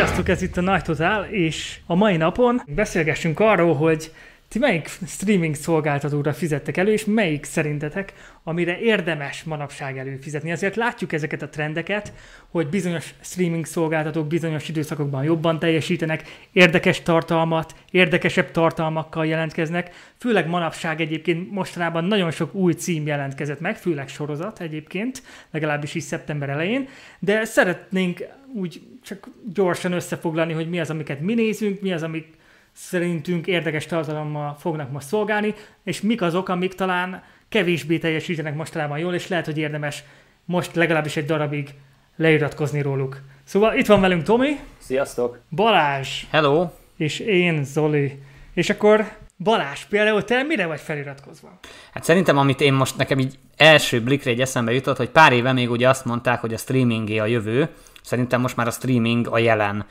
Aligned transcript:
Sziasztok, 0.00 0.28
ez 0.28 0.42
itt 0.42 0.56
a 0.56 0.60
Nagy 0.60 0.82
Total, 0.82 1.24
és 1.24 1.78
a 1.86 1.94
mai 1.94 2.16
napon 2.16 2.62
beszélgessünk 2.66 3.40
arról, 3.40 3.74
hogy 3.74 4.12
ti 4.50 4.58
melyik 4.58 4.88
streaming 5.06 5.54
szolgáltatóra 5.54 6.32
fizettek 6.32 6.76
elő, 6.76 6.92
és 6.92 7.04
melyik 7.04 7.44
szerintetek, 7.44 8.12
amire 8.44 8.78
érdemes 8.78 9.42
manapság 9.42 9.98
előfizetni. 9.98 10.52
Azért 10.52 10.76
látjuk 10.76 11.12
ezeket 11.12 11.42
a 11.42 11.48
trendeket, 11.48 12.12
hogy 12.48 12.66
bizonyos 12.66 13.14
streaming 13.20 13.64
szolgáltatók 13.64 14.26
bizonyos 14.26 14.68
időszakokban 14.68 15.24
jobban 15.24 15.58
teljesítenek, 15.58 16.22
érdekes 16.52 17.02
tartalmat, 17.02 17.74
érdekesebb 17.90 18.50
tartalmakkal 18.50 19.26
jelentkeznek, 19.26 19.90
főleg 20.18 20.48
manapság 20.48 21.00
egyébként 21.00 21.50
mostanában 21.50 22.04
nagyon 22.04 22.30
sok 22.30 22.54
új 22.54 22.72
cím 22.72 23.06
jelentkezett 23.06 23.60
meg, 23.60 23.76
főleg 23.76 24.08
sorozat 24.08 24.60
egyébként, 24.60 25.22
legalábbis 25.50 25.94
is 25.94 26.02
szeptember 26.02 26.48
elején, 26.48 26.88
de 27.18 27.44
szeretnénk 27.44 28.24
úgy 28.54 28.80
csak 29.02 29.28
gyorsan 29.54 29.92
összefoglalni, 29.92 30.52
hogy 30.52 30.68
mi 30.68 30.80
az, 30.80 30.90
amiket 30.90 31.20
mi 31.20 31.34
nézünk, 31.34 31.80
mi 31.80 31.92
az, 31.92 32.02
amik 32.02 32.38
szerintünk 32.80 33.46
érdekes 33.46 33.86
tartalommal 33.86 34.56
fognak 34.58 34.90
most 34.90 35.06
szolgálni, 35.06 35.54
és 35.84 36.00
mik 36.00 36.22
azok, 36.22 36.48
amik 36.48 36.74
talán 36.74 37.22
kevésbé 37.48 37.98
teljesítenek 37.98 38.54
mostanában 38.54 38.98
jól, 38.98 39.14
és 39.14 39.28
lehet, 39.28 39.44
hogy 39.44 39.58
érdemes 39.58 40.02
most 40.44 40.74
legalábbis 40.74 41.16
egy 41.16 41.24
darabig 41.24 41.68
leiratkozni 42.16 42.82
róluk. 42.82 43.20
Szóval 43.44 43.74
itt 43.74 43.86
van 43.86 44.00
velünk 44.00 44.22
Tomi. 44.22 44.58
Sziasztok! 44.78 45.38
Balázs. 45.50 46.24
Hello! 46.30 46.68
És 46.96 47.18
én, 47.18 47.64
Zoli. 47.64 48.22
És 48.54 48.70
akkor 48.70 49.12
Balázs, 49.38 49.84
például 49.84 50.24
te 50.24 50.42
mire 50.42 50.66
vagy 50.66 50.80
feliratkozva? 50.80 51.58
Hát 51.92 52.04
szerintem, 52.04 52.38
amit 52.38 52.60
én 52.60 52.72
most 52.72 52.96
nekem 52.96 53.18
így 53.18 53.38
első 53.56 54.00
blikre 54.02 54.30
egy 54.30 54.40
eszembe 54.40 54.72
jutott, 54.72 54.96
hogy 54.96 55.10
pár 55.10 55.32
éve 55.32 55.52
még 55.52 55.70
ugye 55.70 55.88
azt 55.88 56.04
mondták, 56.04 56.40
hogy 56.40 56.54
a 56.54 56.58
streamingé 56.58 57.18
a 57.18 57.26
jövő, 57.26 57.68
szerintem 58.02 58.40
most 58.40 58.56
már 58.56 58.66
a 58.66 58.70
streaming 58.70 59.26
a 59.26 59.38
jelen, 59.38 59.86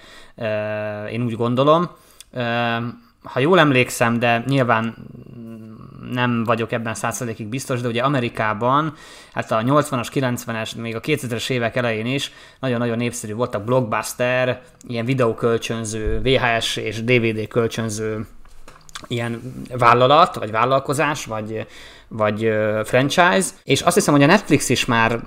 én 1.11 1.21
úgy 1.21 1.35
gondolom. 1.35 1.89
Ha 3.23 3.39
jól 3.39 3.59
emlékszem, 3.59 4.19
de 4.19 4.43
nyilván 4.47 4.95
nem 6.11 6.43
vagyok 6.43 6.71
ebben 6.71 6.93
százszerzékig 6.93 7.47
biztos, 7.47 7.81
de 7.81 7.87
ugye 7.87 8.01
Amerikában, 8.01 8.93
hát 9.33 9.51
a 9.51 9.61
80-as, 9.61 10.07
90-es, 10.13 10.75
még 10.75 10.95
a 10.95 10.99
2000-es 10.99 11.49
évek 11.49 11.75
elején 11.75 12.05
is 12.05 12.31
nagyon-nagyon 12.59 12.97
népszerű 12.97 13.33
voltak 13.33 13.63
blockbuster, 13.63 14.61
ilyen 14.87 15.05
videókölcsönző, 15.05 16.21
VHS 16.21 16.75
és 16.75 17.03
DVD 17.03 17.47
kölcsönző 17.47 18.27
ilyen 19.07 19.41
vállalat, 19.77 20.35
vagy 20.35 20.51
vállalkozás, 20.51 21.25
vagy, 21.25 21.67
vagy 22.09 22.51
franchise, 22.83 23.49
és 23.63 23.81
azt 23.81 23.95
hiszem, 23.95 24.13
hogy 24.13 24.23
a 24.23 24.25
Netflix 24.25 24.69
is 24.69 24.85
már, 24.85 25.19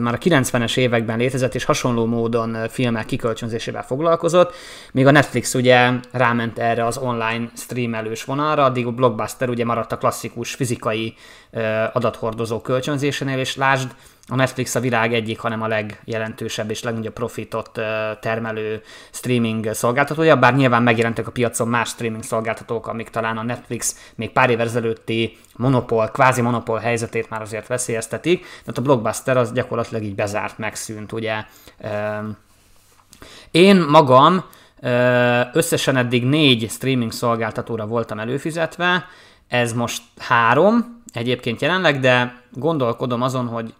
már 0.00 0.14
a 0.14 0.18
90-es 0.18 0.76
években 0.76 1.18
létezett, 1.18 1.54
és 1.54 1.64
hasonló 1.64 2.06
módon 2.06 2.56
filmek 2.68 3.04
kikölcsönzésével 3.04 3.82
foglalkozott, 3.82 4.54
még 4.92 5.06
a 5.06 5.10
Netflix 5.10 5.54
ugye 5.54 5.90
ráment 6.12 6.58
erre 6.58 6.86
az 6.86 6.98
online 6.98 7.50
streamelős 7.56 8.24
vonalra, 8.24 8.64
addig 8.64 8.86
a 8.86 8.90
Blockbuster 8.90 9.48
ugye 9.48 9.64
maradt 9.64 9.92
a 9.92 9.98
klasszikus 9.98 10.54
fizikai 10.54 11.14
adathordozó 11.92 12.60
kölcsönzésénél, 12.60 13.38
és 13.38 13.56
lásd, 13.56 13.90
a 14.28 14.34
Netflix 14.34 14.74
a 14.74 14.80
világ 14.80 15.14
egyik, 15.14 15.38
hanem 15.38 15.62
a 15.62 15.66
legjelentősebb 15.66 16.70
és 16.70 16.82
legnagyobb 16.82 17.12
profitot 17.12 17.70
termelő 18.20 18.82
streaming 19.10 19.72
szolgáltatója, 19.72 20.36
bár 20.36 20.54
nyilván 20.54 20.82
megjelentek 20.82 21.26
a 21.26 21.30
piacon 21.30 21.68
más 21.68 21.88
streaming 21.88 22.22
szolgáltatók, 22.22 22.86
amik 22.86 23.08
talán 23.10 23.38
a 23.38 23.42
Netflix 23.42 24.12
még 24.14 24.30
pár 24.30 24.50
évvel 24.50 24.66
ezelőtti 24.66 25.36
monopól, 25.56 26.06
kvázi 26.06 26.40
monopól 26.40 26.78
helyzetét 26.78 27.30
már 27.30 27.40
azért 27.40 27.66
veszélyeztetik, 27.66 28.46
de 28.64 28.72
a 28.74 28.80
Blockbuster 28.80 29.36
az 29.36 29.52
gyakorlatilag 29.52 30.02
így 30.02 30.14
bezárt, 30.14 30.58
megszűnt, 30.58 31.12
ugye. 31.12 31.44
Én 33.50 33.76
magam 33.76 34.44
összesen 35.52 35.96
eddig 35.96 36.24
négy 36.24 36.70
streaming 36.70 37.12
szolgáltatóra 37.12 37.86
voltam 37.86 38.18
előfizetve, 38.18 39.06
ez 39.48 39.72
most 39.72 40.02
három 40.18 41.02
egyébként 41.12 41.60
jelenleg, 41.60 42.00
de 42.00 42.42
gondolkodom 42.52 43.22
azon, 43.22 43.46
hogy 43.46 43.74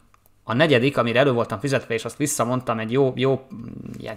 a 0.45 0.55
negyedik, 0.55 0.97
amire 0.97 1.19
elő 1.19 1.33
voltam 1.33 1.59
fizetve, 1.59 1.95
és 1.95 2.05
azt 2.05 2.17
visszamondtam 2.17 2.79
egy 2.79 2.93
jó, 2.93 3.13
jó, 3.17 3.47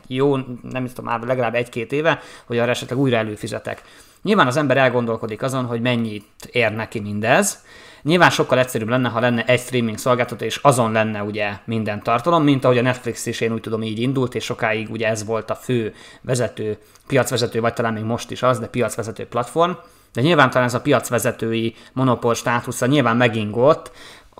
jó 0.08 0.36
nem 0.62 0.88
tudom, 0.88 1.06
már 1.06 1.22
legalább 1.22 1.56
egy-két 1.56 1.92
éve, 1.92 2.20
hogy 2.46 2.58
arra 2.58 2.72
esetleg 2.72 3.00
újra 3.00 3.18
előfizetek. 3.18 3.82
Nyilván 4.22 4.48
az 4.48 4.58
ember 4.58 4.78
elgondolkodik 4.78 5.42
azon, 5.42 5.66
hogy 5.66 5.82
mennyit 5.82 6.26
ér 6.52 6.72
neki 6.72 7.00
mindez. 7.00 7.64
Nyilván 8.02 8.30
sokkal 8.30 8.60
egyszerűbb 8.60 8.88
lenne, 8.88 9.10
ha 9.10 9.20
lenne 9.20 9.46
egy 9.46 9.60
streaming 9.60 9.98
szolgáltató, 9.98 10.46
és 10.46 10.56
azon 10.56 10.92
lenne 10.92 11.24
ugye 11.24 11.52
minden 11.66 12.04
tartalom, 12.04 12.44
mint 12.44 12.64
ahogy 12.64 12.78
a 12.78 12.82
Netflix 12.82 13.26
is 13.26 13.42
én 13.42 13.54
úgy 13.54 13.62
tudom 13.62 13.84
így 13.84 14.00
indult, 14.00 14.36
és 14.36 14.44
sokáig 14.44 14.90
ugye 14.92 15.08
ez 15.08 15.26
volt 15.26 15.50
a 15.50 15.56
fő 15.56 15.94
vezető, 16.22 16.78
piacvezető, 17.08 17.60
vagy 17.60 17.74
talán 17.74 17.94
még 17.94 18.04
most 18.04 18.32
is 18.32 18.44
az, 18.44 18.60
de 18.60 18.68
piacvezető 18.68 19.26
platform. 19.26 19.72
De 20.14 20.22
nyilván 20.22 20.50
talán 20.50 20.68
ez 20.68 20.74
a 20.74 20.82
piacvezetői 20.82 21.76
monopól 21.94 22.34
státusza 22.34 22.86
nyilván 22.86 23.18
megingott, 23.18 23.92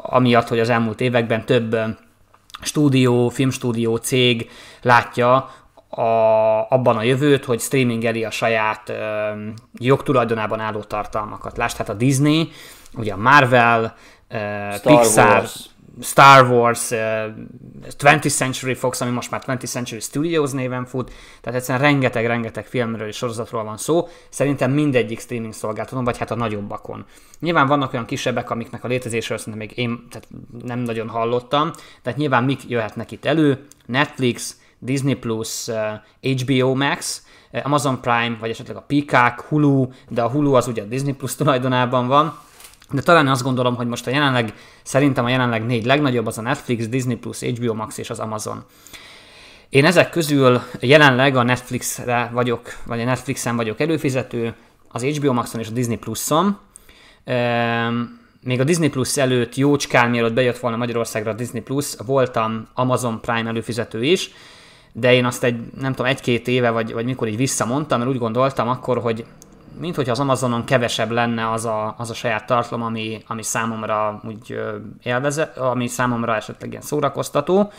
amiatt, 0.02 0.48
hogy 0.48 0.60
az 0.60 0.70
elmúlt 0.70 1.02
években 1.02 1.46
több 1.46 1.78
stúdió, 2.62 3.30
filmstúdió 3.30 3.96
cég 3.96 4.50
látja 4.82 5.50
a, 5.90 6.02
abban 6.70 6.98
a 6.98 7.04
jövőt, 7.04 7.46
hogy 7.46 7.60
streamingeli 7.60 8.24
a 8.24 8.32
saját 8.32 8.90
ö, 8.90 9.30
jogtulajdonában 9.74 10.60
álló 10.60 10.80
tartalmakat. 10.80 11.58
Lásd, 11.58 11.78
hát 11.78 11.90
a 11.90 11.94
Disney, 11.94 12.52
ugye 12.94 13.14
a 13.14 13.18
Marvel, 13.18 13.96
ö, 14.28 14.38
Pixar, 14.84 15.28
Wars. 15.28 15.66
Star 16.02 16.52
Wars, 16.52 16.92
uh, 16.92 16.98
20th 17.98 18.30
Century 18.30 18.74
Fox, 18.74 19.02
ami 19.02 19.12
most 19.12 19.32
már 19.32 19.44
20th 19.46 19.66
Century 19.66 20.00
Studios 20.00 20.52
néven 20.52 20.86
fut, 20.86 21.12
tehát 21.42 21.60
egyszerűen 21.60 21.84
rengeteg-rengeteg 21.84 22.66
filmről 22.66 23.08
és 23.08 23.16
sorozatról 23.16 23.64
van 23.64 23.78
szó, 23.78 24.08
szerintem 24.30 24.72
mindegyik 24.72 25.20
streaming 25.20 25.54
szolgáltatón, 25.54 26.04
vagy 26.04 26.18
hát 26.18 26.32
a 26.32 26.36
nagyobbakon. 26.36 27.06
Nyilván 27.40 27.68
vannak 27.68 27.94
olyan 27.94 28.06
kisebbek, 28.06 28.50
amiknek 28.50 28.84
a 28.84 28.88
létezésről 28.88 29.38
szerintem 29.38 29.68
még 29.68 29.78
én 29.78 30.08
tehát 30.10 30.28
nem 30.64 30.80
nagyon 30.80 31.10
hallottam, 31.10 31.72
tehát 32.02 32.20
nyilván 32.20 32.44
mik 32.44 32.70
jöhetnek 32.70 33.12
itt 33.12 33.26
elő, 33.26 33.66
Netflix, 33.86 34.56
Disney+, 34.80 35.14
Plus, 35.14 35.68
HBO 36.22 36.76
Max, 36.76 37.26
Amazon 37.64 38.02
Prime, 38.02 38.38
vagy 38.40 38.50
esetleg 38.50 38.78
a 38.78 38.86
Peacock, 38.88 39.42
Hulu, 39.42 39.88
de 40.10 40.22
a 40.22 40.30
Hulu 40.30 40.54
az 40.54 40.68
ugye 40.68 40.82
a 40.82 40.86
Disney 40.86 41.14
Plus 41.14 41.36
tulajdonában 41.36 42.08
van, 42.08 42.40
de 42.92 43.02
talán 43.02 43.28
azt 43.28 43.44
gondolom, 43.44 43.76
hogy 43.76 43.88
most 43.88 44.08
a 44.08 44.10
jelenleg, 44.10 44.54
szerintem 44.84 45.26
a 45.26 45.30
jelenleg 45.30 45.66
négy 45.66 45.86
legnagyobb 45.86 46.26
az 46.26 46.38
a 46.38 46.42
Netflix, 46.42 46.88
Disney+, 46.88 47.16
Plus, 47.16 47.40
HBO 47.40 47.74
Max 47.74 47.98
és 47.98 48.10
az 48.10 48.20
Amazon. 48.20 48.64
Én 49.70 49.86
ezek 49.86 50.10
közül 50.10 50.62
jelenleg 50.80 51.36
a 51.36 51.44
Netflixre 51.44 52.30
vagyok, 52.34 52.78
vagy 52.86 53.02
a 53.02 53.04
Netflixen 53.04 53.56
vagyok 53.56 53.80
előfizető, 53.80 54.54
az 54.92 55.04
HBO 55.04 55.34
Maxon 55.34 55.62
és 55.62 55.68
a 55.68 55.72
Disney 55.72 55.98
Plus-on. 55.98 56.58
Ehm, 57.24 58.02
még 58.42 58.60
a 58.60 58.64
Disney 58.64 58.90
Plus 58.90 59.18
előtt 59.18 59.56
jócskán, 59.56 60.10
mielőtt 60.10 60.34
bejött 60.34 60.58
volna 60.58 60.78
Magyarországra 60.78 61.32
a 61.32 61.34
Disney 61.34 61.62
Plus, 61.62 61.96
voltam 62.06 62.68
Amazon 62.74 63.22
Prime 63.22 63.50
előfizető 63.50 64.04
is, 64.04 64.32
de 64.94 65.14
én 65.14 65.26
azt 65.26 65.44
egy, 65.44 65.60
nem 65.80 65.94
tudom, 65.94 66.12
egy-két 66.12 66.48
éve, 66.48 66.70
vagy, 66.70 66.94
vagy 66.94 67.06
mikor 67.06 67.28
így 67.28 67.38
visszamondtam, 67.38 68.00
mert 68.00 68.12
úgy 68.12 68.18
gondoltam 68.18 68.68
akkor, 68.68 68.98
hogy 68.98 69.26
mint 69.80 69.96
hogyha 69.96 70.12
az 70.12 70.20
Amazonon 70.20 70.64
kevesebb 70.64 71.12
lenne 71.12 71.52
az 71.52 71.66
a, 71.66 71.96
az 71.98 72.10
a 72.10 72.14
saját 72.14 72.46
tartalom, 72.46 72.86
ami, 72.86 73.24
ami 73.28 73.44
számomra 73.44 74.22
úgy 74.28 74.60
élveze, 75.04 75.44
ami 75.44 75.88
számomra 75.88 76.36
esetleg 76.36 76.70
ilyen 76.70 76.82
szórakoztató. 76.82 77.72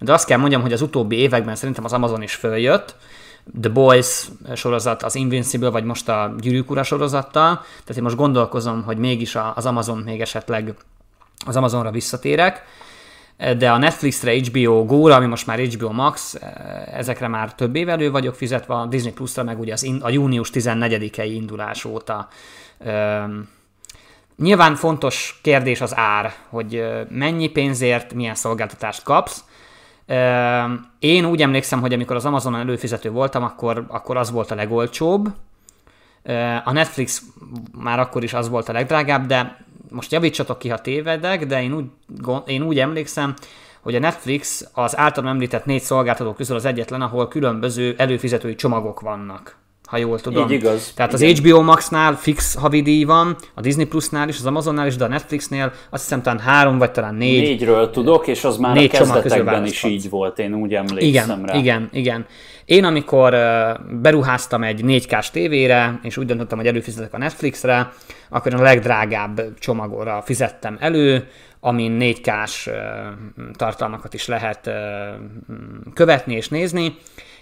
De 0.00 0.12
azt 0.12 0.26
kell 0.26 0.38
mondjam, 0.38 0.62
hogy 0.62 0.72
az 0.72 0.82
utóbbi 0.82 1.16
években 1.16 1.54
szerintem 1.54 1.84
az 1.84 1.92
Amazon 1.92 2.22
is 2.22 2.34
följött, 2.34 2.96
The 3.60 3.70
Boys 3.70 4.28
sorozat, 4.54 5.02
az 5.02 5.14
Invincible, 5.14 5.70
vagy 5.70 5.84
most 5.84 6.08
a 6.08 6.34
Gyűrűk 6.38 6.84
sorozattal, 6.84 7.54
tehát 7.54 7.96
én 7.96 8.02
most 8.02 8.16
gondolkozom, 8.16 8.82
hogy 8.82 8.96
mégis 8.96 9.36
az 9.54 9.66
Amazon 9.66 9.98
még 9.98 10.20
esetleg 10.20 10.74
az 11.46 11.56
Amazonra 11.56 11.90
visszatérek 11.90 12.62
de 13.36 13.70
a 13.70 13.78
Netflixre, 13.78 14.38
HBO 14.38 14.84
Go-ra, 14.84 15.14
ami 15.14 15.26
most 15.26 15.46
már 15.46 15.58
HBO 15.58 15.92
Max, 15.92 16.34
ezekre 16.86 17.28
már 17.28 17.54
több 17.54 17.76
év 17.76 17.88
elő 17.88 18.10
vagyok 18.10 18.34
fizetve, 18.34 18.74
a 18.74 18.86
Disney 18.86 19.12
Plus-ra 19.12 19.42
meg 19.42 19.58
ugye 19.60 19.72
az 19.72 19.82
in, 19.82 20.00
a 20.02 20.08
június 20.08 20.50
14-i 20.52 21.30
indulás 21.34 21.84
óta. 21.84 22.28
Üm, 22.86 23.48
nyilván 24.36 24.74
fontos 24.74 25.40
kérdés 25.42 25.80
az 25.80 25.96
ár, 25.96 26.32
hogy 26.48 26.84
mennyi 27.08 27.48
pénzért 27.48 28.14
milyen 28.14 28.34
szolgáltatást 28.34 29.02
kapsz. 29.02 29.44
Üm, 30.06 30.86
én 30.98 31.24
úgy 31.24 31.42
emlékszem, 31.42 31.80
hogy 31.80 31.92
amikor 31.92 32.16
az 32.16 32.24
Amazonon 32.24 32.60
előfizető 32.60 33.10
voltam, 33.10 33.42
akkor, 33.42 33.84
akkor 33.88 34.16
az 34.16 34.30
volt 34.30 34.50
a 34.50 34.54
legolcsóbb. 34.54 35.28
A 36.64 36.72
Netflix 36.72 37.22
már 37.78 37.98
akkor 37.98 38.22
is 38.22 38.34
az 38.34 38.48
volt 38.48 38.68
a 38.68 38.72
legdrágább, 38.72 39.26
de 39.26 39.63
most 39.94 40.12
javítsatok 40.12 40.58
ki, 40.58 40.68
ha 40.68 40.80
tévedek, 40.80 41.46
de 41.46 41.62
én 41.62 41.72
úgy, 41.72 41.84
én 42.46 42.62
úgy 42.62 42.78
emlékszem, 42.78 43.34
hogy 43.80 43.94
a 43.94 43.98
Netflix 43.98 44.68
az 44.72 44.96
általam 44.96 45.30
említett 45.30 45.64
négy 45.64 45.82
szolgáltató 45.82 46.32
közül 46.32 46.56
az 46.56 46.64
egyetlen, 46.64 47.02
ahol 47.02 47.28
különböző 47.28 47.94
előfizetői 47.98 48.54
csomagok 48.54 49.00
vannak. 49.00 49.56
Ha 49.94 50.00
jól 50.00 50.20
tudom. 50.20 50.44
Így 50.44 50.50
igaz. 50.50 50.92
Tehát 50.94 51.12
az 51.12 51.20
Igen. 51.20 51.36
HBO 51.36 51.62
Max-nál 51.62 52.16
fix 52.16 52.54
havidíj 52.54 53.04
van, 53.04 53.36
a 53.54 53.60
Disney 53.60 53.84
Plus-nál 53.84 54.28
is, 54.28 54.36
az 54.38 54.46
Amazonnál 54.46 54.86
is, 54.86 54.96
de 54.96 55.04
a 55.04 55.08
Netflixnél 55.08 55.72
azt 55.90 56.02
hiszem 56.02 56.22
talán 56.22 56.38
három 56.38 56.78
vagy 56.78 56.90
talán 56.90 57.14
négy. 57.14 57.40
Négyről 57.40 57.90
tudok, 57.90 58.26
és 58.26 58.44
az 58.44 58.56
már 58.56 58.74
Négy 58.74 58.90
a 58.94 58.98
kezdetekben 58.98 59.64
is 59.64 59.82
így 59.82 60.10
volt, 60.10 60.38
én 60.38 60.54
úgy 60.54 60.74
emlékszem 60.74 61.38
Igen, 61.38 61.44
rá. 61.46 61.58
igen, 61.58 61.88
igen. 61.92 62.26
Én 62.64 62.84
amikor 62.84 63.36
beruháztam 64.02 64.62
egy 64.62 64.80
4K-s 64.84 65.30
tévére, 65.30 65.98
és 66.02 66.16
úgy 66.16 66.26
döntöttem, 66.26 66.58
hogy 66.58 66.66
előfizetek 66.66 67.14
a 67.14 67.18
Netflixre, 67.18 67.92
akkor 68.28 68.54
a 68.54 68.62
legdrágább 68.62 69.40
csomagorra 69.58 70.22
fizettem 70.24 70.76
elő, 70.80 71.26
amin 71.60 71.98
4K-s 72.00 72.66
ö, 72.66 72.72
tartalmakat 73.56 74.14
is 74.14 74.26
lehet 74.26 74.70
követni 75.94 76.34
és 76.34 76.48
nézni. 76.48 76.96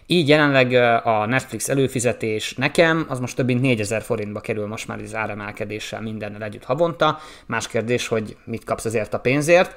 Így 0.06 0.28
jelenleg 0.28 0.72
a 1.04 1.26
Netflix 1.26 1.68
előfizetés 1.68 2.54
nekem, 2.54 3.06
az 3.08 3.20
most 3.20 3.36
több 3.36 3.46
mint 3.46 3.60
4000 3.60 4.02
forintba 4.02 4.40
kerül 4.40 4.66
most 4.66 4.88
már 4.88 5.00
az 5.00 5.14
áremelkedéssel 5.14 6.00
mindennel 6.00 6.42
együtt 6.42 6.64
havonta. 6.64 7.18
Más 7.46 7.68
kérdés, 7.68 8.08
hogy 8.08 8.36
mit 8.44 8.64
kapsz 8.64 8.84
ezért 8.84 9.14
a 9.14 9.20
pénzért. 9.20 9.76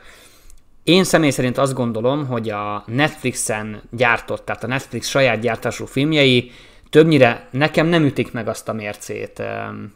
Én 0.84 1.04
személy 1.04 1.30
szerint 1.30 1.58
azt 1.58 1.74
gondolom, 1.74 2.28
hogy 2.28 2.50
a 2.50 2.84
Netflixen 2.88 3.82
gyártott, 3.92 4.46
tehát 4.46 4.64
a 4.64 4.68
Netflix 4.68 5.08
saját 5.08 5.40
gyártású 5.40 5.86
filmjei 5.86 6.52
többnyire 6.90 7.48
nekem 7.52 7.88
nem 7.88 8.04
ütik 8.04 8.32
meg 8.32 8.48
azt 8.48 8.70
a 8.70 8.74
mércét, 8.74 9.44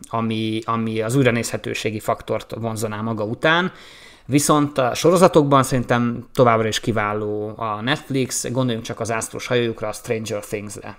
ami, 0.10 0.62
ami 0.66 1.02
az 1.02 1.16
újranézhetőségi 1.16 2.00
faktort 2.00 2.54
vonzaná 2.56 3.02
maga 3.02 3.24
után. 3.24 3.72
Viszont 4.30 4.78
a 4.78 4.94
sorozatokban 4.94 5.64
szerintem 5.64 6.28
továbbra 6.34 6.68
is 6.68 6.80
kiváló 6.80 7.54
a 7.58 7.82
Netflix, 7.82 8.52
gondoljunk 8.52 8.86
csak 8.86 9.00
az 9.00 9.12
ásztros 9.12 9.48
hajójukra, 9.48 9.88
a 9.88 9.92
Stranger 9.92 10.46
Things-re, 10.46 10.98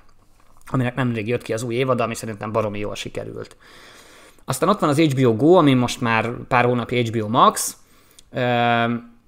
aminek 0.67 0.94
nemrég 0.94 1.29
jött 1.29 1.43
ki 1.43 1.53
az 1.53 1.62
új 1.62 1.75
évad, 1.75 2.00
ami 2.00 2.15
szerintem 2.15 2.53
baromi 2.53 2.79
jól 2.79 2.94
sikerült. 2.94 3.56
Aztán 4.44 4.69
ott 4.69 4.79
van 4.79 4.88
az 4.88 4.99
HBO 4.99 5.37
Go, 5.37 5.55
ami 5.55 5.75
most 5.75 6.00
már 6.00 6.31
pár 6.49 6.65
hónapja 6.65 7.03
HBO 7.03 7.29
Max. 7.29 7.77
Em, 8.31 9.19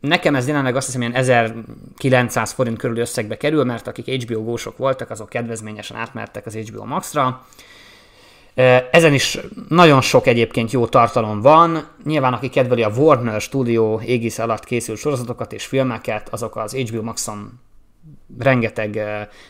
Nekem 0.00 0.34
ez 0.34 0.46
jelenleg 0.46 0.76
azt 0.76 0.86
hiszem 0.86 1.00
ilyen 1.00 1.14
1900 1.14 2.52
forint 2.52 2.78
körül 2.78 2.96
összegbe 2.96 3.36
kerül, 3.36 3.64
mert 3.64 3.86
akik 3.86 4.22
HBO 4.22 4.42
gósok 4.42 4.76
voltak, 4.76 5.10
azok 5.10 5.28
kedvezményesen 5.28 5.96
átmertek 5.96 6.46
az 6.46 6.54
HBO 6.54 6.84
Max-ra. 6.84 7.46
Ezen 8.90 9.12
is 9.12 9.38
nagyon 9.68 10.00
sok 10.00 10.26
egyébként 10.26 10.70
jó 10.70 10.86
tartalom 10.86 11.40
van. 11.40 11.86
Nyilván 12.04 12.32
aki 12.32 12.48
kedveli 12.48 12.82
a 12.82 12.92
Warner 12.96 13.40
Studio 13.40 14.00
égisz 14.00 14.38
alatt 14.38 14.64
készült 14.64 14.98
sorozatokat 14.98 15.52
és 15.52 15.66
filmeket, 15.66 16.28
azok 16.28 16.56
az 16.56 16.74
HBO 16.74 17.02
Maxon 17.02 17.60
rengeteg 18.38 19.00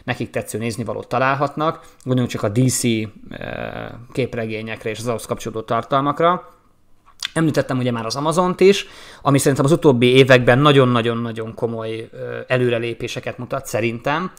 nekik 0.04 0.30
tetsző 0.30 0.58
néznivalót 0.58 1.08
találhatnak. 1.08 1.80
Gondoljunk 2.04 2.34
csak 2.34 2.42
a 2.42 2.48
DC 2.48 2.82
képregényekre 4.12 4.90
és 4.90 4.98
az 4.98 5.06
ahhoz 5.06 5.26
kapcsolódó 5.26 5.60
tartalmakra. 5.60 6.50
Említettem 7.34 7.78
ugye 7.78 7.90
már 7.90 8.06
az 8.06 8.16
Amazont 8.16 8.60
is, 8.60 8.86
ami 9.22 9.38
szerintem 9.38 9.64
az 9.64 9.72
utóbbi 9.72 10.06
években 10.06 10.58
nagyon-nagyon-nagyon 10.58 11.54
komoly 11.54 12.08
előrelépéseket 12.46 13.38
mutat, 13.38 13.66
szerintem. 13.66 14.32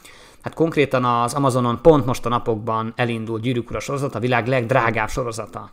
Hát 0.44 0.54
konkrétan 0.54 1.04
az 1.04 1.34
Amazonon 1.34 1.78
pont 1.82 2.06
most 2.06 2.26
a 2.26 2.28
napokban 2.28 2.92
elindult 2.96 3.42
Gyűrűk 3.42 3.70
Ura 3.70 3.80
sorozat, 3.80 4.14
a 4.14 4.18
világ 4.18 4.46
legdrágább 4.46 5.08
sorozata. 5.08 5.70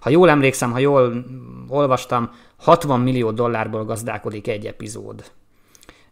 Ha 0.00 0.10
jól 0.10 0.30
emlékszem, 0.30 0.72
ha 0.72 0.78
jól 0.78 1.24
olvastam, 1.68 2.30
60 2.56 3.00
millió 3.00 3.30
dollárból 3.30 3.84
gazdálkodik 3.84 4.48
egy 4.48 4.66
epizód. 4.66 5.24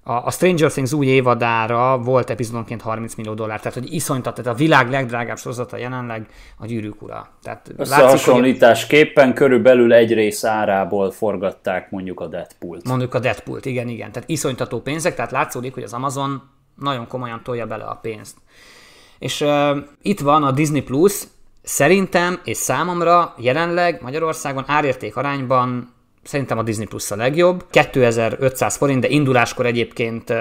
A, 0.02 0.12
a 0.12 0.30
Stranger 0.30 0.70
Things 0.70 0.92
új 0.92 1.06
évadára 1.06 1.98
volt 1.98 2.30
epizódonként 2.30 2.82
30 2.82 3.14
millió 3.14 3.34
dollár, 3.34 3.58
tehát 3.58 3.78
hogy 3.78 3.92
iszonytat, 3.92 4.34
tehát 4.34 4.52
a 4.52 4.56
világ 4.56 4.90
legdrágább 4.90 5.38
sorozata 5.38 5.76
jelenleg 5.76 6.26
a 6.56 6.66
Gyűrűk 6.66 7.02
Ura. 7.02 7.28
Tehát 7.42 7.66
látszik, 7.66 7.76
hogy 7.76 7.86
Összehasonlításképpen 7.86 9.34
körülbelül 9.34 9.92
egy 9.92 10.12
rész 10.12 10.44
árából 10.44 11.10
forgatták 11.10 11.90
mondjuk 11.90 12.20
a 12.20 12.26
Deadpool-t. 12.26 12.88
Mondjuk 12.88 13.14
a 13.14 13.19
Deadpool-t, 13.19 13.64
igen, 13.64 13.88
igen. 13.88 14.12
Tehát 14.12 14.28
iszonytató 14.28 14.80
pénzek, 14.80 15.14
tehát 15.14 15.30
látszódik, 15.30 15.75
hogy 15.75 15.82
az 15.82 15.92
Amazon 15.92 16.56
nagyon 16.80 17.06
komolyan 17.06 17.40
tolja 17.42 17.66
bele 17.66 17.84
a 17.84 17.94
pénzt. 17.94 18.36
És 19.19 19.40
uh, 19.40 19.76
itt 20.02 20.20
van 20.20 20.42
a 20.42 20.50
Disney 20.50 20.82
Plus, 20.82 21.22
szerintem 21.62 22.40
és 22.44 22.56
számomra 22.56 23.34
jelenleg 23.38 24.02
Magyarországon 24.02 24.64
árérték 24.66 25.16
arányban 25.16 25.92
szerintem 26.22 26.58
a 26.58 26.62
Disney 26.62 26.86
Plus 26.86 27.10
a 27.10 27.16
legjobb. 27.16 27.64
2500 27.70 28.76
forint, 28.76 29.00
de 29.00 29.08
induláskor 29.08 29.66
egyébként, 29.66 30.32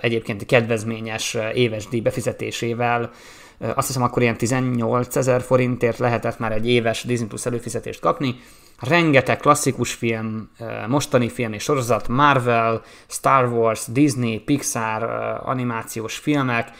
egyébként 0.00 0.46
kedvezményes 0.46 1.36
éves 1.54 1.88
díj 1.88 2.00
befizetésével 2.00 3.10
azt 3.58 3.86
hiszem 3.86 4.02
akkor 4.02 4.22
ilyen 4.22 4.36
18 4.36 5.16
ezer 5.16 5.42
forintért 5.42 5.98
lehetett 5.98 6.38
már 6.38 6.52
egy 6.52 6.68
éves 6.68 7.02
Disney 7.04 7.28
Plus 7.28 7.46
előfizetést 7.46 8.00
kapni. 8.00 8.36
Rengeteg 8.88 9.38
klasszikus 9.38 9.92
film, 9.92 10.50
mostani 10.88 11.28
film 11.28 11.52
és 11.52 11.62
sorozat, 11.62 12.08
Marvel, 12.08 12.82
Star 13.06 13.52
Wars, 13.52 13.84
Disney, 13.86 14.38
Pixar, 14.38 15.02
animációs 15.44 16.16
filmek, 16.16 16.70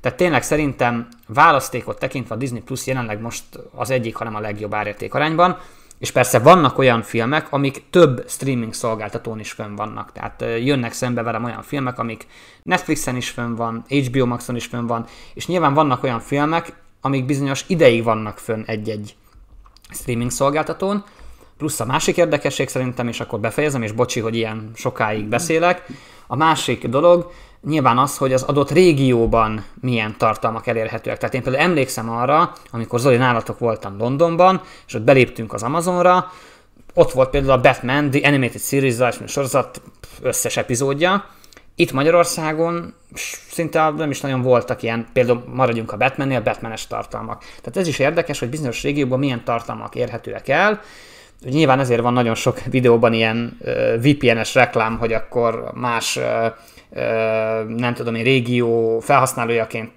tehát 0.00 0.18
tényleg 0.18 0.42
szerintem 0.42 1.08
választékot 1.26 1.98
tekintve 1.98 2.34
a 2.34 2.38
Disney 2.38 2.60
Plus 2.60 2.86
jelenleg 2.86 3.20
most 3.20 3.44
az 3.74 3.90
egyik, 3.90 4.16
hanem 4.16 4.34
a 4.34 4.40
legjobb 4.40 4.74
árérték 4.74 5.14
arányban, 5.14 5.58
és 5.98 6.10
persze 6.10 6.38
vannak 6.38 6.78
olyan 6.78 7.02
filmek, 7.02 7.52
amik 7.52 7.82
több 7.90 8.24
streaming 8.28 8.74
szolgáltatón 8.74 9.38
is 9.38 9.52
fönn 9.52 9.74
vannak. 9.74 10.12
Tehát 10.12 10.44
jönnek 10.64 10.92
szembe 10.92 11.22
velem 11.22 11.44
olyan 11.44 11.62
filmek, 11.62 11.98
amik 11.98 12.26
Netflixen 12.62 13.16
is 13.16 13.30
fönn 13.30 13.54
van, 13.54 13.84
HBO 13.88 14.26
Maxon 14.26 14.56
is 14.56 14.66
fönn 14.66 14.86
van, 14.86 15.06
és 15.34 15.46
nyilván 15.46 15.74
vannak 15.74 16.02
olyan 16.02 16.20
filmek, 16.20 16.72
amik 17.00 17.24
bizonyos 17.24 17.64
ideig 17.66 18.04
vannak 18.04 18.38
fönn 18.38 18.62
egy-egy 18.66 19.14
streaming 19.90 20.30
szolgáltatón, 20.30 21.04
plusz 21.58 21.80
a 21.80 21.84
másik 21.84 22.16
érdekesség 22.16 22.68
szerintem, 22.68 23.08
és 23.08 23.20
akkor 23.20 23.40
befejezem, 23.40 23.82
és 23.82 23.92
bocsi, 23.92 24.20
hogy 24.20 24.36
ilyen 24.36 24.70
sokáig 24.74 25.24
beszélek, 25.24 25.86
a 26.26 26.36
másik 26.36 26.86
dolog 26.86 27.30
nyilván 27.66 27.98
az, 27.98 28.16
hogy 28.16 28.32
az 28.32 28.42
adott 28.42 28.70
régióban 28.70 29.64
milyen 29.80 30.14
tartalmak 30.18 30.66
elérhetőek. 30.66 31.18
Tehát 31.18 31.34
én 31.34 31.42
például 31.42 31.64
emlékszem 31.64 32.10
arra, 32.10 32.52
amikor 32.70 33.00
Zoli 33.00 33.16
nálatok 33.16 33.58
voltam 33.58 33.98
Londonban, 33.98 34.60
és 34.86 34.94
ott 34.94 35.02
beléptünk 35.02 35.52
az 35.52 35.62
Amazonra, 35.62 36.30
ott 36.94 37.12
volt 37.12 37.30
például 37.30 37.52
a 37.52 37.60
Batman, 37.60 38.10
The 38.10 38.28
Animated 38.28 38.60
Series 38.60 38.98
első 38.98 39.26
sorozat 39.26 39.82
összes 40.22 40.56
epizódja. 40.56 41.24
Itt 41.74 41.92
Magyarországon 41.92 42.94
szinte 43.50 43.90
nem 43.90 44.10
is 44.10 44.20
nagyon 44.20 44.42
voltak 44.42 44.82
ilyen, 44.82 45.06
például 45.12 45.44
maradjunk 45.54 45.92
a 45.92 45.96
Batmannél, 45.96 46.40
Batmanes 46.40 46.86
tartalmak. 46.86 47.40
Tehát 47.40 47.76
ez 47.76 47.86
is 47.86 47.98
érdekes, 47.98 48.38
hogy 48.38 48.48
bizonyos 48.48 48.82
régióban 48.82 49.18
milyen 49.18 49.44
tartalmak 49.44 49.94
érhetőek 49.94 50.48
el. 50.48 50.80
Nyilván 51.44 51.80
ezért 51.80 52.00
van 52.00 52.12
nagyon 52.12 52.34
sok 52.34 52.60
videóban 52.64 53.12
ilyen 53.12 53.58
uh, 53.60 54.02
VPN-es 54.02 54.54
reklám, 54.54 54.98
hogy 54.98 55.12
akkor 55.12 55.70
más 55.74 56.16
uh, 56.16 56.52
nem 57.76 57.94
tudom 57.94 58.14
én, 58.14 58.22
régió 58.22 59.00
felhasználójaként 59.00 59.92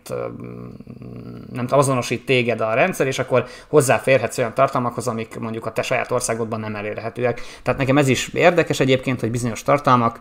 nem 1.53 1.65
azonosít 1.69 2.25
téged 2.25 2.61
a 2.61 2.73
rendszer, 2.73 3.07
és 3.07 3.19
akkor 3.19 3.45
hozzáférhetsz 3.67 4.37
olyan 4.37 4.53
tartalmakhoz, 4.53 5.07
amik 5.07 5.39
mondjuk 5.39 5.65
a 5.65 5.71
te 5.71 5.81
saját 5.81 6.11
országodban 6.11 6.59
nem 6.59 6.75
elérhetőek. 6.75 7.41
Tehát 7.63 7.79
nekem 7.79 7.97
ez 7.97 8.07
is 8.07 8.27
érdekes 8.33 8.79
egyébként, 8.79 9.19
hogy 9.19 9.31
bizonyos 9.31 9.63
tartalmak 9.63 10.19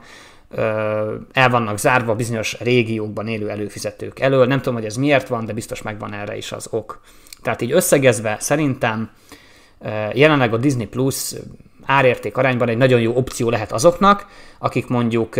el 1.33 1.49
vannak 1.51 1.79
zárva 1.79 2.15
bizonyos 2.15 2.61
régiókban 2.61 3.27
élő 3.27 3.51
előfizetők 3.51 4.21
elől. 4.21 4.47
Nem 4.47 4.59
tudom, 4.59 4.75
hogy 4.75 4.85
ez 4.85 4.97
miért 4.97 5.29
van, 5.29 5.45
de 5.45 5.53
biztos 5.53 5.83
megvan 5.83 6.13
erre 6.13 6.37
is 6.37 6.53
az 6.53 6.67
ok. 6.71 7.01
Tehát 7.43 7.61
így 7.61 7.73
összegezve 7.73 8.37
szerintem 8.41 9.11
jelenleg 10.13 10.55
a 10.55 10.57
Disney 10.57 10.87
Plus 10.87 11.35
árérték 11.85 12.37
arányban 12.37 12.69
egy 12.69 12.77
nagyon 12.77 13.01
jó 13.01 13.17
opció 13.17 13.51
lehet 13.51 13.73
azoknak, 13.73 14.27
akik 14.59 14.87
mondjuk 14.87 15.35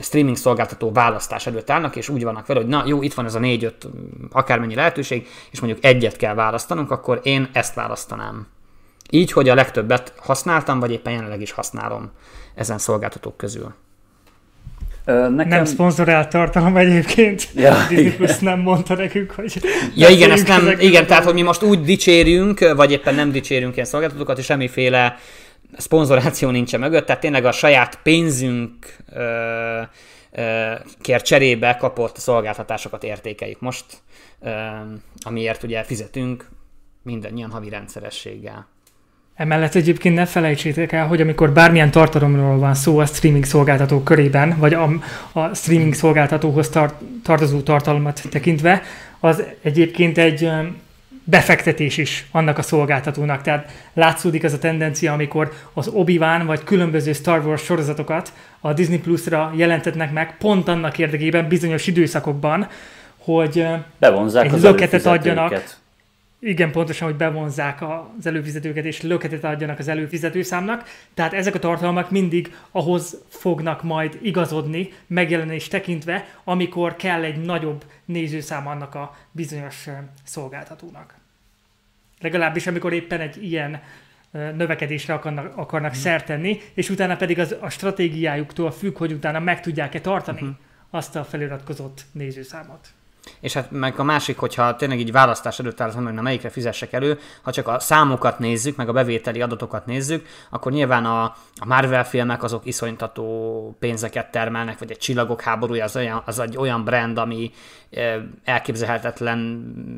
streaming 0.00 0.36
szolgáltató 0.36 0.92
választás 0.92 1.46
előtt 1.46 1.70
állnak, 1.70 1.96
és 1.96 2.08
úgy 2.08 2.24
vannak 2.24 2.46
vele, 2.46 2.60
hogy 2.60 2.68
na 2.68 2.82
jó, 2.86 3.02
itt 3.02 3.14
van 3.14 3.24
ez 3.24 3.34
a 3.34 3.38
négy-öt 3.38 3.88
akármennyi 4.30 4.74
lehetőség, 4.74 5.28
és 5.50 5.60
mondjuk 5.60 5.84
egyet 5.84 6.16
kell 6.16 6.34
választanunk, 6.34 6.90
akkor 6.90 7.20
én 7.22 7.48
ezt 7.52 7.74
választanám. 7.74 8.46
Így, 9.10 9.32
hogy 9.32 9.48
a 9.48 9.54
legtöbbet 9.54 10.12
használtam, 10.16 10.80
vagy 10.80 10.90
éppen 10.90 11.12
jelenleg 11.12 11.40
is 11.40 11.50
használom 11.50 12.10
ezen 12.54 12.78
szolgáltatók 12.78 13.36
közül. 13.36 13.74
Nekem... 15.04 15.48
Nem 15.48 15.64
szponzorált 15.64 16.28
tartalom 16.28 16.76
egyébként. 16.76 17.48
Ja, 17.54 17.74
Disney 17.88 18.12
Plus 18.16 18.38
nem 18.38 18.60
mondta 18.60 18.94
nekünk, 18.94 19.30
hogy... 19.30 19.60
Ja 19.94 20.08
igen, 20.08 20.30
ezt 20.30 20.48
nem, 20.48 20.74
igen, 20.78 21.06
tehát 21.06 21.24
hogy 21.24 21.34
mi 21.34 21.42
most 21.42 21.62
úgy 21.62 21.80
dicsérünk, 21.80 22.74
vagy 22.76 22.90
éppen 22.90 23.14
nem 23.14 23.32
dicsérünk 23.32 23.74
ilyen 23.74 23.86
szolgáltatókat, 23.86 24.38
és 24.38 24.44
semmiféle 24.44 25.16
szponzoráció 25.76 26.50
nincsen 26.50 26.80
mögött, 26.80 27.06
tehát 27.06 27.20
tényleg 27.20 27.44
a 27.44 27.52
saját 27.52 27.98
pénzünk 28.02 28.96
ö, 29.12 29.80
ö, 30.32 30.72
kér 31.00 31.22
cserébe 31.22 31.76
kapott 31.76 32.16
szolgáltatásokat 32.16 33.04
értékeljük 33.04 33.60
most, 33.60 33.84
ö, 34.40 34.50
amiért 35.20 35.62
ugye 35.62 35.82
fizetünk 35.82 36.48
mindannyian 37.02 37.50
havi 37.50 37.68
rendszerességgel. 37.68 38.73
Emellett 39.36 39.74
egyébként 39.74 40.14
ne 40.14 40.24
felejtsétek 40.24 40.92
el, 40.92 41.06
hogy 41.06 41.20
amikor 41.20 41.52
bármilyen 41.52 41.90
tartalomról 41.90 42.58
van 42.58 42.74
szó 42.74 42.98
a 42.98 43.06
streaming 43.06 43.44
szolgáltató 43.44 44.02
körében, 44.02 44.56
vagy 44.58 44.74
a, 44.74 44.90
a 45.32 45.54
streaming 45.54 45.94
szolgáltatóhoz 45.94 46.68
tar- 46.68 46.94
tartozó 47.22 47.60
tartalmat 47.60 48.22
tekintve, 48.30 48.82
az 49.20 49.42
egyébként 49.62 50.18
egy 50.18 50.50
befektetés 51.24 51.96
is 51.96 52.26
annak 52.30 52.58
a 52.58 52.62
szolgáltatónak. 52.62 53.42
Tehát 53.42 53.72
látszódik 53.92 54.42
ez 54.42 54.52
a 54.52 54.58
tendencia, 54.58 55.12
amikor 55.12 55.52
az 55.72 55.88
obi 55.88 56.18
vagy 56.18 56.64
különböző 56.64 57.12
Star 57.12 57.46
Wars 57.46 57.62
sorozatokat 57.62 58.32
a 58.60 58.72
Disney 58.72 58.98
Plus-ra 58.98 59.52
jelentetnek 59.56 60.12
meg, 60.12 60.36
pont 60.38 60.68
annak 60.68 60.98
érdekében 60.98 61.48
bizonyos 61.48 61.86
időszakokban, 61.86 62.68
hogy 63.18 63.66
Bevonzák 63.98 64.44
egy 64.44 64.60
löketet 64.60 65.06
adjanak. 65.06 65.82
Igen, 66.44 66.70
pontosan, 66.70 67.08
hogy 67.08 67.16
bevonzák 67.16 67.82
az 67.82 68.26
előfizetőket, 68.26 68.84
és 68.84 69.02
löketet 69.02 69.44
adjanak 69.44 69.78
az 69.78 69.88
előfizetőszámnak. 69.88 70.84
Tehát 71.14 71.32
ezek 71.32 71.54
a 71.54 71.58
tartalmak 71.58 72.10
mindig 72.10 72.54
ahhoz 72.70 73.22
fognak 73.28 73.82
majd 73.82 74.18
igazodni, 74.22 74.92
megjelenés 75.06 75.68
tekintve, 75.68 76.26
amikor 76.44 76.96
kell 76.96 77.22
egy 77.22 77.40
nagyobb 77.40 77.84
nézőszám 78.04 78.66
annak 78.66 78.94
a 78.94 79.16
bizonyos 79.30 79.88
szolgáltatónak. 80.24 81.14
Legalábbis 82.20 82.66
amikor 82.66 82.92
éppen 82.92 83.20
egy 83.20 83.44
ilyen 83.44 83.82
növekedésre 84.30 85.14
akarnak, 85.14 85.56
akarnak 85.56 85.92
hmm. 85.92 86.00
szert 86.00 86.26
tenni, 86.26 86.60
és 86.74 86.90
utána 86.90 87.16
pedig 87.16 87.38
az, 87.38 87.56
a 87.60 87.68
stratégiájuktól 87.70 88.70
függ, 88.70 88.96
hogy 88.96 89.12
utána 89.12 89.38
meg 89.38 89.60
tudják-e 89.60 90.00
tartani 90.00 90.40
hmm. 90.40 90.58
azt 90.90 91.16
a 91.16 91.24
feliratkozott 91.24 92.04
nézőszámot. 92.12 92.88
És 93.40 93.52
hát 93.52 93.70
meg 93.70 93.98
a 93.98 94.02
másik, 94.02 94.38
hogyha 94.38 94.76
tényleg 94.76 95.00
így 95.00 95.12
választás 95.12 95.58
előtt 95.58 95.80
állsz 95.80 95.94
hogy 95.94 96.12
na 96.12 96.22
melyikre 96.22 96.48
fizessek 96.48 96.92
elő, 96.92 97.18
ha 97.42 97.52
csak 97.52 97.68
a 97.68 97.78
számokat 97.78 98.38
nézzük, 98.38 98.76
meg 98.76 98.88
a 98.88 98.92
bevételi 98.92 99.42
adatokat 99.42 99.86
nézzük, 99.86 100.26
akkor 100.50 100.72
nyilván 100.72 101.04
a, 101.04 101.22
a 101.56 101.66
Marvel 101.66 102.04
filmek 102.04 102.42
azok 102.42 102.66
iszonytató 102.66 103.76
pénzeket 103.78 104.30
termelnek, 104.30 104.78
vagy 104.78 104.90
egy 104.90 104.98
Csillagok 104.98 105.40
háborúja 105.40 105.84
az, 105.84 105.96
olyan, 105.96 106.22
az 106.26 106.38
egy 106.38 106.56
olyan 106.56 106.84
brand, 106.84 107.18
ami 107.18 107.50
elképzelhetetlen 108.44 109.38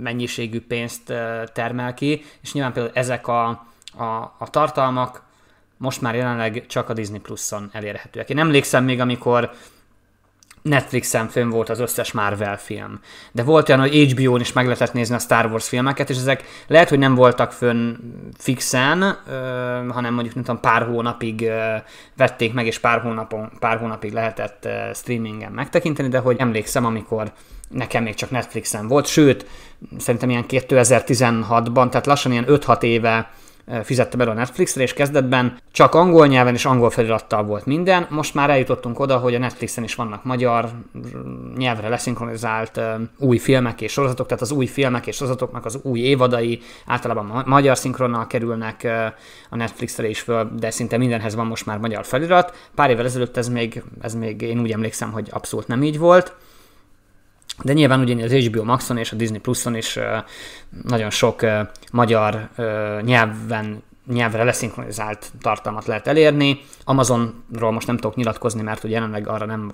mennyiségű 0.02 0.60
pénzt 0.60 1.12
termel 1.52 1.94
ki, 1.94 2.24
és 2.42 2.52
nyilván 2.52 2.72
például 2.72 2.94
ezek 2.94 3.28
a, 3.28 3.48
a, 3.96 4.34
a 4.38 4.50
tartalmak 4.50 5.24
most 5.76 6.00
már 6.00 6.14
jelenleg 6.14 6.64
csak 6.66 6.88
a 6.88 6.92
Disney 6.92 7.18
Plus-on 7.18 7.68
elérhetőek. 7.72 8.30
Én 8.30 8.38
emlékszem 8.38 8.84
még, 8.84 9.00
amikor 9.00 9.50
Netflixen 10.68 11.28
fönn 11.28 11.48
volt 11.48 11.68
az 11.68 11.80
összes 11.80 12.12
Marvel 12.12 12.58
film. 12.58 13.00
De 13.32 13.42
volt 13.42 13.68
olyan, 13.68 13.80
hogy 13.80 14.12
HBO-n 14.12 14.40
is 14.40 14.52
meg 14.52 14.64
lehetett 14.64 14.92
nézni 14.92 15.14
a 15.14 15.18
Star 15.18 15.46
Wars 15.46 15.68
filmeket, 15.68 16.10
és 16.10 16.16
ezek 16.16 16.44
lehet, 16.66 16.88
hogy 16.88 16.98
nem 16.98 17.14
voltak 17.14 17.52
fönn 17.52 17.94
fixen, 18.38 19.02
ö, 19.02 19.34
hanem 19.88 20.14
mondjuk 20.14 20.34
nem 20.34 20.44
tudom, 20.44 20.60
pár 20.60 20.82
hónapig 20.82 21.42
ö, 21.42 21.74
vették 22.16 22.52
meg, 22.52 22.66
és 22.66 22.78
pár, 22.78 23.00
hónapon, 23.00 23.52
pár 23.58 23.78
hónapig 23.78 24.12
lehetett 24.12 24.64
ö, 24.64 24.90
streamingen 24.94 25.52
megtekinteni, 25.52 26.08
de 26.08 26.18
hogy 26.18 26.36
emlékszem, 26.38 26.84
amikor 26.84 27.32
nekem 27.68 28.02
még 28.02 28.14
csak 28.14 28.30
Netflixen 28.30 28.88
volt, 28.88 29.06
sőt, 29.06 29.46
szerintem 29.98 30.30
ilyen 30.30 30.44
2016-ban, 30.48 31.88
tehát 31.88 32.06
lassan 32.06 32.32
ilyen 32.32 32.46
5-6 32.48 32.82
éve 32.82 33.30
fizettem 33.82 34.20
el 34.20 34.28
a 34.28 34.32
Netflixre, 34.32 34.82
és 34.82 34.92
kezdetben 34.92 35.58
csak 35.72 35.94
angol 35.94 36.26
nyelven 36.26 36.54
és 36.54 36.64
angol 36.64 36.90
felirattal 36.90 37.44
volt 37.44 37.66
minden. 37.66 38.06
Most 38.10 38.34
már 38.34 38.50
eljutottunk 38.50 39.00
oda, 39.00 39.16
hogy 39.16 39.34
a 39.34 39.38
Netflixen 39.38 39.84
is 39.84 39.94
vannak 39.94 40.24
magyar 40.24 40.68
nyelvre 41.56 41.88
leszinkronizált 41.88 42.80
új 43.18 43.38
filmek 43.38 43.80
és 43.80 43.92
sorozatok, 43.92 44.26
tehát 44.26 44.42
az 44.42 44.50
új 44.50 44.66
filmek 44.66 45.06
és 45.06 45.16
sorozatoknak 45.16 45.64
az 45.64 45.78
új 45.82 46.00
évadai 46.00 46.60
általában 46.86 47.42
magyar 47.46 47.78
szinkronnal 47.78 48.26
kerülnek 48.26 48.88
a 49.50 49.56
Netflixre 49.56 50.08
is 50.08 50.20
föl, 50.20 50.50
de 50.58 50.70
szinte 50.70 50.96
mindenhez 50.96 51.34
van 51.34 51.46
most 51.46 51.66
már 51.66 51.78
magyar 51.78 52.04
felirat. 52.04 52.68
Pár 52.74 52.90
évvel 52.90 53.04
ezelőtt 53.04 53.36
ez 53.36 53.48
még, 53.48 53.82
ez 54.00 54.14
még 54.14 54.42
én 54.42 54.60
úgy 54.60 54.72
emlékszem, 54.72 55.12
hogy 55.12 55.28
abszolút 55.30 55.66
nem 55.66 55.82
így 55.82 55.98
volt. 55.98 56.34
De 57.62 57.72
nyilván 57.72 58.00
ugyanígy 58.00 58.24
az 58.24 58.32
HBO 58.32 58.64
Maxon 58.64 58.96
és 58.96 59.12
a 59.12 59.16
Disney 59.16 59.38
Pluson 59.38 59.74
is 59.74 59.98
nagyon 60.82 61.10
sok 61.10 61.40
magyar 61.92 62.48
nyelven 63.02 63.82
nyelvre 64.06 64.44
leszinkronizált 64.44 65.32
tartalmat 65.40 65.86
lehet 65.86 66.06
elérni. 66.06 66.60
Amazonról 66.84 67.72
most 67.72 67.86
nem 67.86 67.96
tudok 67.96 68.16
nyilatkozni, 68.16 68.62
mert 68.62 68.84
ugye 68.84 68.94
jelenleg 68.94 69.28
arra 69.28 69.46
nem 69.46 69.72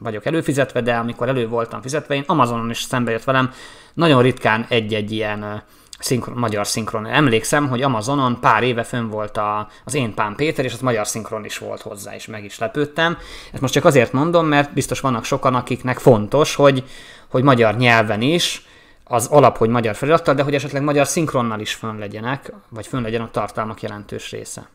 vagyok 0.00 0.26
előfizetve, 0.26 0.80
de 0.80 0.94
amikor 0.94 1.28
elő 1.28 1.48
voltam 1.48 1.80
fizetve, 1.80 2.14
én 2.14 2.24
Amazonon 2.26 2.70
is 2.70 2.80
szembe 2.82 3.10
jött 3.10 3.24
velem 3.24 3.50
nagyon 3.94 4.22
ritkán 4.22 4.66
egy-egy 4.68 5.12
ilyen 5.12 5.62
szinkron, 5.98 6.36
magyar 6.36 6.66
szinkron. 6.66 7.06
Emlékszem, 7.06 7.68
hogy 7.68 7.82
Amazonon 7.82 8.40
pár 8.40 8.62
éve 8.62 8.82
fönn 8.82 9.08
volt 9.08 9.36
a, 9.36 9.68
az 9.84 9.94
Én 9.94 10.14
Pán 10.14 10.34
Péter, 10.36 10.64
és 10.64 10.72
az 10.72 10.80
magyar 10.80 11.06
szinkron 11.06 11.44
is 11.44 11.58
volt 11.58 11.80
hozzá, 11.80 12.14
és 12.14 12.26
meg 12.26 12.44
is 12.44 12.58
lepődtem. 12.58 13.18
Ezt 13.52 13.62
most 13.62 13.72
csak 13.72 13.84
azért 13.84 14.12
mondom, 14.12 14.46
mert 14.46 14.72
biztos 14.72 15.00
vannak 15.00 15.24
sokan, 15.24 15.54
akiknek 15.54 15.98
fontos, 15.98 16.54
hogy, 16.54 16.84
hogy 17.28 17.42
magyar 17.42 17.76
nyelven 17.76 18.22
is, 18.22 18.66
az 19.10 19.26
alap, 19.26 19.56
hogy 19.56 19.68
magyar 19.68 19.94
felirattal, 19.94 20.34
de 20.34 20.42
hogy 20.42 20.54
esetleg 20.54 20.82
magyar 20.82 21.06
szinkronnal 21.06 21.60
is 21.60 21.74
fönn 21.74 21.98
legyenek, 21.98 22.52
vagy 22.68 22.86
fönn 22.86 23.02
legyen 23.02 23.20
a 23.20 23.30
tartalmak 23.30 23.82
jelentős 23.82 24.30
része. 24.30 24.68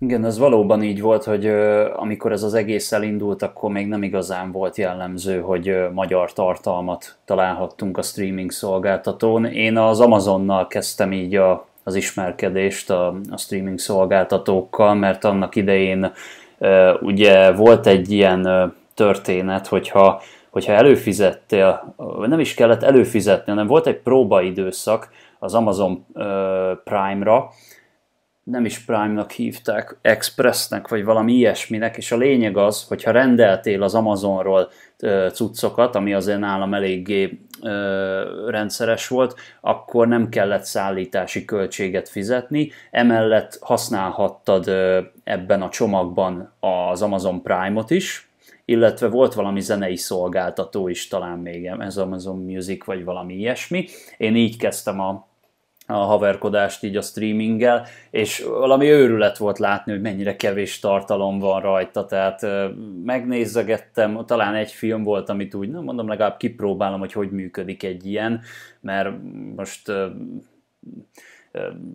Igen, 0.00 0.24
ez 0.24 0.38
valóban 0.38 0.82
így 0.82 1.00
volt, 1.00 1.24
hogy 1.24 1.46
amikor 1.96 2.32
ez 2.32 2.42
az 2.42 2.54
egész 2.54 2.92
elindult, 2.92 3.42
akkor 3.42 3.70
még 3.70 3.86
nem 3.86 4.02
igazán 4.02 4.52
volt 4.52 4.76
jellemző, 4.76 5.40
hogy 5.40 5.76
magyar 5.92 6.32
tartalmat 6.32 7.16
találhattunk 7.24 7.98
a 7.98 8.02
streaming 8.02 8.50
szolgáltatón. 8.50 9.44
Én 9.44 9.76
az 9.76 10.00
Amazonnal 10.00 10.66
kezdtem 10.66 11.12
így 11.12 11.34
a, 11.34 11.66
az 11.82 11.94
ismerkedést 11.94 12.90
a, 12.90 13.14
a 13.30 13.36
streaming 13.36 13.78
szolgáltatókkal, 13.78 14.94
mert 14.94 15.24
annak 15.24 15.56
idején 15.56 16.12
ugye 17.00 17.52
volt 17.52 17.86
egy 17.86 18.12
ilyen 18.12 18.72
történet, 18.94 19.66
hogyha 19.66 20.20
hogyha 20.50 20.72
előfizettél, 20.72 21.94
nem 22.26 22.40
is 22.40 22.54
kellett 22.54 22.82
előfizetni, 22.82 23.52
hanem 23.52 23.66
volt 23.66 23.86
egy 23.86 23.98
próbaidőszak 23.98 25.08
az 25.38 25.54
Amazon 25.54 26.04
Prime-ra, 26.84 27.50
nem 28.50 28.64
is 28.64 28.78
Prime-nak 28.78 29.30
hívták, 29.30 29.96
Expressnek, 30.02 30.88
vagy 30.88 31.04
valami 31.04 31.32
ilyesminek, 31.32 31.96
és 31.96 32.12
a 32.12 32.16
lényeg 32.16 32.56
az, 32.56 32.84
hogyha 32.88 33.10
rendeltél 33.10 33.82
az 33.82 33.94
Amazonról 33.94 34.70
cuccokat, 35.32 35.94
ami 35.94 36.14
azért 36.14 36.38
nálam 36.38 36.74
eléggé 36.74 37.38
rendszeres 38.46 39.08
volt, 39.08 39.34
akkor 39.60 40.08
nem 40.08 40.28
kellett 40.28 40.64
szállítási 40.64 41.44
költséget 41.44 42.08
fizetni, 42.08 42.70
emellett 42.90 43.58
használhattad 43.60 44.68
ebben 45.24 45.62
a 45.62 45.68
csomagban 45.68 46.52
az 46.60 47.02
Amazon 47.02 47.42
Prime-ot 47.42 47.90
is, 47.90 48.28
illetve 48.64 49.08
volt 49.08 49.34
valami 49.34 49.60
zenei 49.60 49.96
szolgáltató 49.96 50.88
is, 50.88 51.08
talán 51.08 51.38
még 51.38 51.66
ez 51.78 51.96
Amazon 51.96 52.38
Music, 52.38 52.84
vagy 52.84 53.04
valami 53.04 53.34
ilyesmi. 53.34 53.86
Én 54.16 54.36
így 54.36 54.56
kezdtem 54.56 55.00
a, 55.00 55.26
a 55.90 56.04
haverkodást 56.04 56.84
így 56.84 56.96
a 56.96 57.00
streaminggel, 57.00 57.86
és 58.10 58.42
valami 58.42 58.86
őrület 58.86 59.38
volt 59.38 59.58
látni, 59.58 59.92
hogy 59.92 60.00
mennyire 60.00 60.36
kevés 60.36 60.78
tartalom 60.78 61.38
van 61.38 61.60
rajta, 61.60 62.06
tehát 62.06 62.46
megnézegettem, 63.04 64.24
talán 64.26 64.54
egy 64.54 64.72
film 64.72 65.02
volt, 65.02 65.28
amit 65.28 65.54
úgy, 65.54 65.70
nem 65.70 65.82
mondom, 65.82 66.08
legalább 66.08 66.36
kipróbálom, 66.36 66.98
hogy 66.98 67.12
hogy 67.12 67.30
működik 67.30 67.82
egy 67.82 68.06
ilyen, 68.06 68.40
mert 68.80 69.10
most 69.56 69.92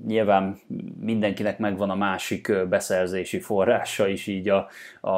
Nyilván 0.07 0.57
mindenkinek 0.99 1.59
megvan 1.59 1.89
a 1.89 1.95
másik 1.95 2.67
beszerzési 2.69 3.39
forrása 3.39 4.07
is 4.07 4.27
így 4.27 4.49
a, 4.49 4.67
a, 5.01 5.11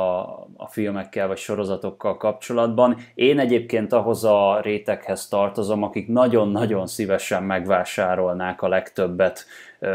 a 0.57 0.67
filmekkel 0.67 1.27
vagy 1.27 1.37
sorozatokkal 1.37 2.17
kapcsolatban. 2.17 2.97
Én 3.15 3.39
egyébként 3.39 3.93
ahhoz 3.93 4.23
a 4.23 4.59
réteghez 4.61 5.27
tartozom, 5.27 5.83
akik 5.83 6.07
nagyon-nagyon 6.07 6.87
szívesen 6.87 7.43
megvásárolnák 7.43 8.61
a 8.61 8.67
legtöbbet 8.67 9.45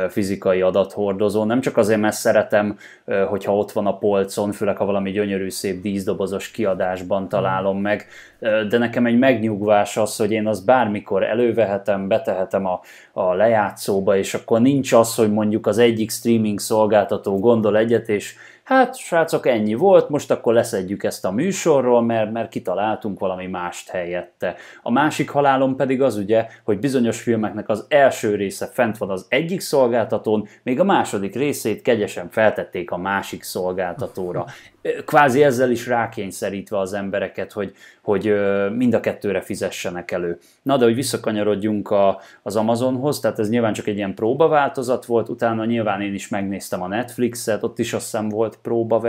fizikai 0.09 0.61
adathordozó. 0.61 1.45
Nem 1.45 1.61
csak 1.61 1.77
azért, 1.77 2.01
mert 2.01 2.17
szeretem, 2.17 2.79
hogyha 3.29 3.57
ott 3.57 3.73
van 3.73 3.87
a 3.87 3.99
polcon, 3.99 4.53
főleg 4.53 4.77
ha 4.77 4.85
valami 4.85 5.11
gyönyörű, 5.11 5.51
szép 5.51 5.81
díszdobozos 5.81 6.51
kiadásban 6.51 7.29
találom 7.29 7.79
mm. 7.79 7.81
meg, 7.81 8.07
de 8.69 8.79
nekem 8.79 9.07
egy 9.07 9.19
megnyugvás 9.19 9.97
az, 9.97 10.17
hogy 10.17 10.33
én 10.33 10.47
azt 10.47 10.65
bármikor 10.65 11.25
elővehetem, 11.25 12.09
betehetem 12.09 12.67
a, 12.67 12.81
a 13.13 13.35
lejátszóba, 13.35 14.17
és 14.17 14.30
akkor 14.35 14.61
nincs 14.61 14.93
az, 14.93 15.15
hogy 15.15 15.33
mondjuk 15.33 15.67
az 15.67 15.79
egyik 15.79 16.11
streaming 16.11 16.59
szolgáltató 16.61 17.39
gondol 17.39 17.77
egyet, 17.77 18.09
és 18.09 18.35
hát 18.71 18.97
srácok, 18.97 19.47
ennyi 19.47 19.75
volt, 19.75 20.09
most 20.09 20.31
akkor 20.31 20.55
leszedjük 20.55 21.05
ezt 21.05 21.25
a 21.25 21.31
műsorról, 21.31 22.03
mert, 22.03 22.33
mert 22.33 22.49
kitaláltunk 22.49 23.19
valami 23.19 23.47
mást 23.47 23.89
helyette. 23.89 24.55
A 24.83 24.91
másik 24.91 25.31
halálom 25.31 25.77
pedig 25.77 26.03
az 26.03 26.17
ugye, 26.17 26.47
hogy 26.65 26.79
bizonyos 26.79 27.21
filmeknek 27.23 27.69
az 27.69 27.85
első 27.89 28.35
része 28.35 28.67
fent 28.67 28.99
van 28.99 29.11
az 29.11 29.27
egyik 29.29 29.61
szolgáltatón, 29.61 30.49
még 30.63 30.81
a 30.81 30.85
második 30.85 31.35
részét 31.35 31.83
kegyesen 31.83 32.31
feltették 32.31 32.91
a 32.91 32.97
másik 32.97 33.43
szolgáltatóra 33.43 34.45
kvázi 35.07 35.43
ezzel 35.43 35.71
is 35.71 35.87
rákényszerítve 35.87 36.79
az 36.79 36.93
embereket, 36.93 37.53
hogy, 37.53 37.75
hogy 38.03 38.35
mind 38.77 38.95
a 38.95 39.01
kettőre 39.01 39.41
fizessenek 39.41 40.11
elő. 40.11 40.39
Na, 40.63 40.77
de 40.77 40.85
hogy 40.85 40.95
visszakanyarodjunk 40.95 41.91
a, 41.91 42.21
az 42.43 42.57
Amazonhoz, 42.57 43.21
tehát 43.21 43.39
ez 43.39 43.49
nyilván 43.49 43.73
csak 43.73 43.87
egy 43.87 43.97
ilyen 43.97 44.15
próbaváltozat 44.15 45.05
volt, 45.05 45.29
utána 45.29 45.65
nyilván 45.65 46.01
én 46.01 46.15
is 46.15 46.29
megnéztem 46.29 46.83
a 46.83 46.89
Netflixet, 46.89 47.63
ott 47.63 47.79
is 47.79 47.93
azt 47.93 48.05
hiszem 48.05 48.29
volt 48.29 48.59
próba 48.63 49.01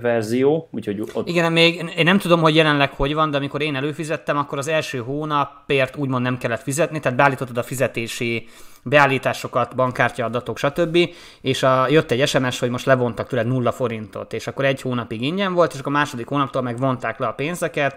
verzió, 0.00 0.68
úgyhogy 0.70 1.00
ott... 1.12 1.28
Igen, 1.28 1.52
még 1.52 1.92
én 1.96 2.04
nem 2.04 2.18
tudom, 2.18 2.40
hogy 2.40 2.54
jelenleg 2.54 2.92
hogy 2.92 3.14
van, 3.14 3.30
de 3.30 3.36
amikor 3.36 3.62
én 3.62 3.76
előfizettem, 3.76 4.36
akkor 4.36 4.58
az 4.58 4.68
első 4.68 4.98
hónapért 4.98 5.96
úgymond 5.96 6.22
nem 6.22 6.38
kellett 6.38 6.62
fizetni, 6.62 7.00
tehát 7.00 7.18
beállítottad 7.18 7.56
a 7.56 7.62
fizetési 7.62 8.48
beállításokat, 8.82 9.74
bankkártya 9.74 10.24
adatok, 10.24 10.58
stb. 10.58 10.98
És 11.40 11.62
a, 11.62 11.88
jött 11.88 12.10
egy 12.10 12.28
SMS, 12.28 12.58
hogy 12.58 12.70
most 12.70 12.86
levontak 12.86 13.28
tőled 13.28 13.46
nulla 13.46 13.72
forintot, 13.72 14.32
és 14.32 14.46
akkor 14.46 14.64
egy 14.64 14.80
hónapig 14.80 15.22
ingyen 15.22 15.54
volt, 15.54 15.72
és 15.72 15.78
akkor 15.78 15.92
a 15.92 15.96
második 15.96 16.26
hónaptól 16.26 16.62
meg 16.62 16.78
vonták 16.78 17.18
le 17.18 17.26
a 17.26 17.32
pénzeket, 17.32 17.96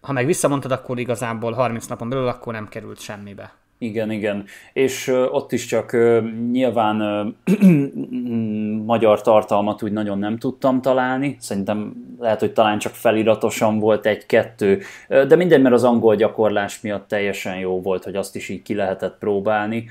ha 0.00 0.12
meg 0.12 0.26
visszamondtad, 0.26 0.72
akkor 0.72 0.98
igazából 0.98 1.52
30 1.52 1.86
napon 1.86 2.08
belül 2.08 2.26
akkor 2.26 2.52
nem 2.52 2.68
került 2.68 3.00
semmibe. 3.00 3.52
Igen, 3.82 4.10
igen. 4.10 4.44
És 4.72 5.08
ott 5.30 5.52
is 5.52 5.66
csak 5.66 5.92
nyilván 6.50 6.96
magyar 8.86 9.20
tartalmat 9.20 9.82
úgy 9.82 9.92
nagyon 9.92 10.18
nem 10.18 10.38
tudtam 10.38 10.80
találni. 10.80 11.36
Szerintem 11.40 11.92
lehet, 12.18 12.40
hogy 12.40 12.52
talán 12.52 12.78
csak 12.78 12.92
feliratosan 12.94 13.78
volt 13.78 14.06
egy-kettő, 14.06 14.80
de 15.08 15.36
mindegy, 15.36 15.62
mert 15.62 15.74
az 15.74 15.84
angol 15.84 16.16
gyakorlás 16.16 16.80
miatt 16.80 17.08
teljesen 17.08 17.58
jó 17.58 17.80
volt, 17.80 18.04
hogy 18.04 18.14
azt 18.16 18.36
is 18.36 18.48
így 18.48 18.62
ki 18.62 18.74
lehetett 18.74 19.18
próbálni. 19.18 19.88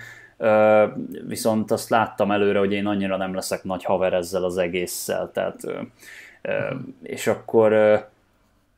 Viszont 1.28 1.72
azt 1.72 1.90
láttam 1.90 2.32
előre, 2.32 2.60
hogy 2.60 2.74
én 2.74 2.86
annyira 2.86 3.18
nem 3.18 3.34
leszek 3.34 3.64
nagy 3.64 3.84
haver 3.84 4.14
ezzel 4.14 4.44
az 4.44 4.58
egésszel, 4.58 5.32
tehát 5.34 5.64
és 7.04 7.28
akkor 7.28 7.74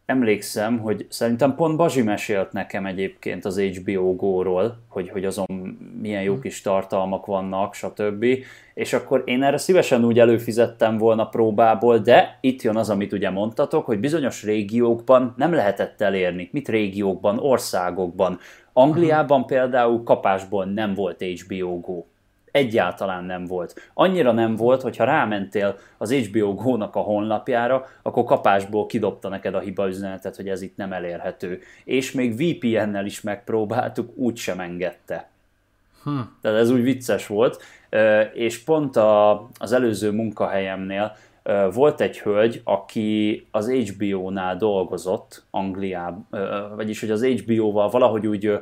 emlékszem, 0.06 0.80
hogy 0.80 1.06
szerintem 1.10 1.56
pont 1.56 1.78
Bazsi 1.78 2.02
mesélt 2.02 2.52
nekem 2.52 2.86
egyébként 2.86 3.46
az 3.46 3.60
HBO 3.60 4.16
Go-ról, 4.16 4.78
hogy, 4.88 5.10
hogy 5.10 5.26
azon 5.26 5.78
milyen 6.02 6.22
jó 6.22 6.34
hm. 6.34 6.40
kis 6.40 6.62
tartalmak 6.62 7.26
vannak, 7.26 7.74
stb. 7.74 8.26
És 8.74 8.94
akkor 8.94 9.22
én 9.26 9.44
erre 9.44 9.58
szívesen 9.58 10.06
úgy 10.06 10.20
előfizettem 10.20 10.98
volna 10.98 11.28
próbából, 11.28 11.98
de 11.98 12.38
itt 12.42 12.62
jön 12.62 12.76
az, 12.76 12.90
amit 12.90 13.14
ugye 13.14 13.30
mondtatok, 13.30 13.86
hogy 13.86 14.00
bizonyos 14.00 14.44
régiókban 14.44 15.34
nem 15.38 15.54
lehetett 15.54 16.02
elérni. 16.02 16.50
Mit 16.52 16.70
régiókban? 16.70 17.40
Országokban. 17.40 18.40
Angliában 18.74 19.46
például 19.46 20.04
kapásból 20.04 20.66
nem 20.66 20.94
volt 20.94 21.24
HBO 21.24 21.80
Go 21.80 22.04
egyáltalán 22.54 23.24
nem 23.24 23.46
volt. 23.46 23.90
Annyira 23.94 24.32
nem 24.32 24.56
volt, 24.56 24.82
hogy 24.82 24.98
ha 24.98 25.04
rámentél 25.04 25.78
az 25.98 26.14
HBO 26.14 26.54
Go-nak 26.54 26.96
a 26.96 27.00
honlapjára, 27.00 27.86
akkor 28.02 28.24
kapásból 28.24 28.86
kidobta 28.86 29.30
neked 29.30 29.56
a 29.56 29.60
hiba 29.60 29.88
üzenetet, 29.88 30.36
hogy 30.36 30.50
ez 30.50 30.62
itt 30.62 30.76
nem 30.76 30.94
elérhető. 30.94 31.60
És 31.84 32.12
még 32.12 32.36
VPN-nel 32.36 33.06
is 33.06 33.22
megpróbáltuk, 33.22 34.18
úgy 34.18 34.38
sem 34.38 34.60
engedte. 34.60 35.30
Hm. 36.04 36.20
Tehát 36.42 36.60
ez 36.60 36.72
úgy 36.72 36.84
vicces 36.84 37.28
volt. 37.28 37.62
És 38.34 38.64
pont 38.64 38.96
a, 38.96 39.32
az 39.58 39.72
előző 39.72 40.12
munkahelyemnél 40.12 41.16
volt 41.74 42.02
egy 42.02 42.20
hölgy, 42.20 42.62
aki 42.64 43.48
az 43.52 43.72
HBO-nál 43.72 44.58
dolgozott 44.58 45.44
Angliában, 45.52 46.28
vagyis 46.76 47.00
hogy 47.00 47.12
az 47.12 47.26
HBO-val 47.26 47.90
valahogy 47.90 48.28
úgy 48.28 48.60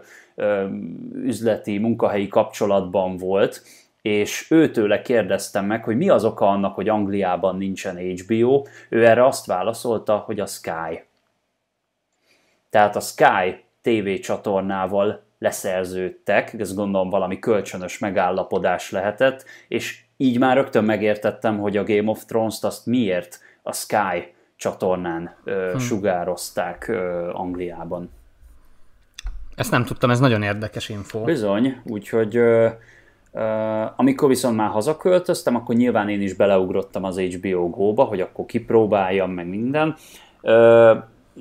üzleti, 1.14 1.78
munkahelyi 1.78 2.28
kapcsolatban 2.28 3.18
volt, 3.18 3.64
és 4.02 4.52
őtőle 4.52 5.02
kérdeztem 5.02 5.66
meg, 5.66 5.84
hogy 5.84 5.98
mi 5.98 6.10
az 6.10 6.26
oka 6.26 6.48
annak, 6.48 6.76
hogy 6.76 6.90
Angliában 6.90 7.58
nincsen 7.58 7.98
HBO. 7.98 8.64
Ő 8.90 9.06
erre 9.06 9.26
azt 9.26 9.46
válaszolta, 9.46 10.18
hogy 10.18 10.40
a 10.40 10.46
Sky. 10.46 11.04
Tehát 12.70 12.96
a 12.96 13.00
Sky 13.00 13.64
TV 13.82 14.22
csatornával 14.22 15.24
leszerződtek, 15.40 16.54
ez 16.54 16.74
gondolom 16.74 17.10
valami 17.10 17.40
kölcsönös 17.40 18.00
megállapodás 18.00 18.92
lehetett, 18.92 19.46
és 19.68 20.04
így 20.18 20.40
már 20.40 20.56
rögtön 20.56 20.84
megértettem, 20.84 21.60
hogy 21.60 21.78
a 21.78 21.84
Game 21.84 22.10
of 22.10 22.26
Thrones-t 22.26 22.64
azt 22.64 22.86
miért 22.86 23.40
a 23.62 23.74
Sky 23.74 24.34
csatornán 24.56 25.36
ö, 25.44 25.70
hmm. 25.70 25.80
sugározták 25.80 26.88
ö, 26.88 27.30
Angliában. 27.34 28.12
Ezt 29.56 29.72
nem 29.72 29.86
tudtam, 29.86 30.10
ez 30.10 30.20
nagyon 30.20 30.44
érdekes 30.44 30.90
info. 30.90 31.24
Bizony, 31.24 31.82
úgyhogy 31.84 32.36
ö, 32.36 32.70
amikor 33.96 34.28
viszont 34.28 34.56
már 34.56 34.70
hazaköltöztem, 34.70 35.56
akkor 35.56 35.76
nyilván 35.76 36.10
én 36.10 36.22
is 36.22 36.34
beleugrottam 36.34 37.04
az 37.04 37.20
HBO 37.20 37.70
Go-ba, 37.70 38.04
hogy 38.04 38.22
akkor 38.22 38.46
kipróbáljam 38.46 39.32
meg 39.32 39.48
minden. 39.48 39.96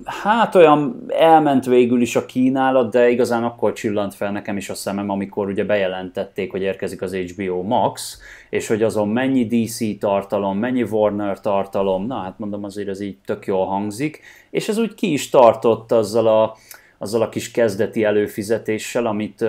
Hát 0.04 0.54
olyan 0.54 1.04
elment 1.08 1.64
végül 1.64 2.00
is 2.00 2.16
a 2.16 2.26
kínálat, 2.26 2.90
de 2.90 3.08
igazán 3.08 3.44
akkor 3.44 3.72
csillant 3.72 4.14
fel 4.14 4.32
nekem 4.32 4.56
is 4.56 4.70
a 4.70 4.74
szemem, 4.74 5.10
amikor 5.10 5.48
ugye 5.48 5.64
bejelentették, 5.64 6.50
hogy 6.50 6.62
érkezik 6.62 7.02
az 7.02 7.14
HBO 7.14 7.62
Max, 7.62 8.18
és 8.50 8.66
hogy 8.66 8.82
azon 8.82 9.08
mennyi 9.08 9.46
DC 9.46 9.98
tartalom, 9.98 10.58
mennyi 10.58 10.82
Warner 10.82 11.40
tartalom, 11.40 12.06
na 12.06 12.16
hát 12.16 12.38
mondom 12.38 12.64
azért 12.64 12.88
ez 12.88 13.00
így 13.00 13.16
tök 13.24 13.46
jól 13.46 13.66
hangzik, 13.66 14.20
és 14.50 14.68
ez 14.68 14.78
úgy 14.78 14.94
ki 14.94 15.12
is 15.12 15.28
tartott 15.28 15.92
azzal 15.92 16.26
a 16.26 16.56
azzal 17.02 17.22
a 17.22 17.28
kis 17.28 17.50
kezdeti 17.50 18.04
előfizetéssel, 18.04 19.06
amit 19.06 19.44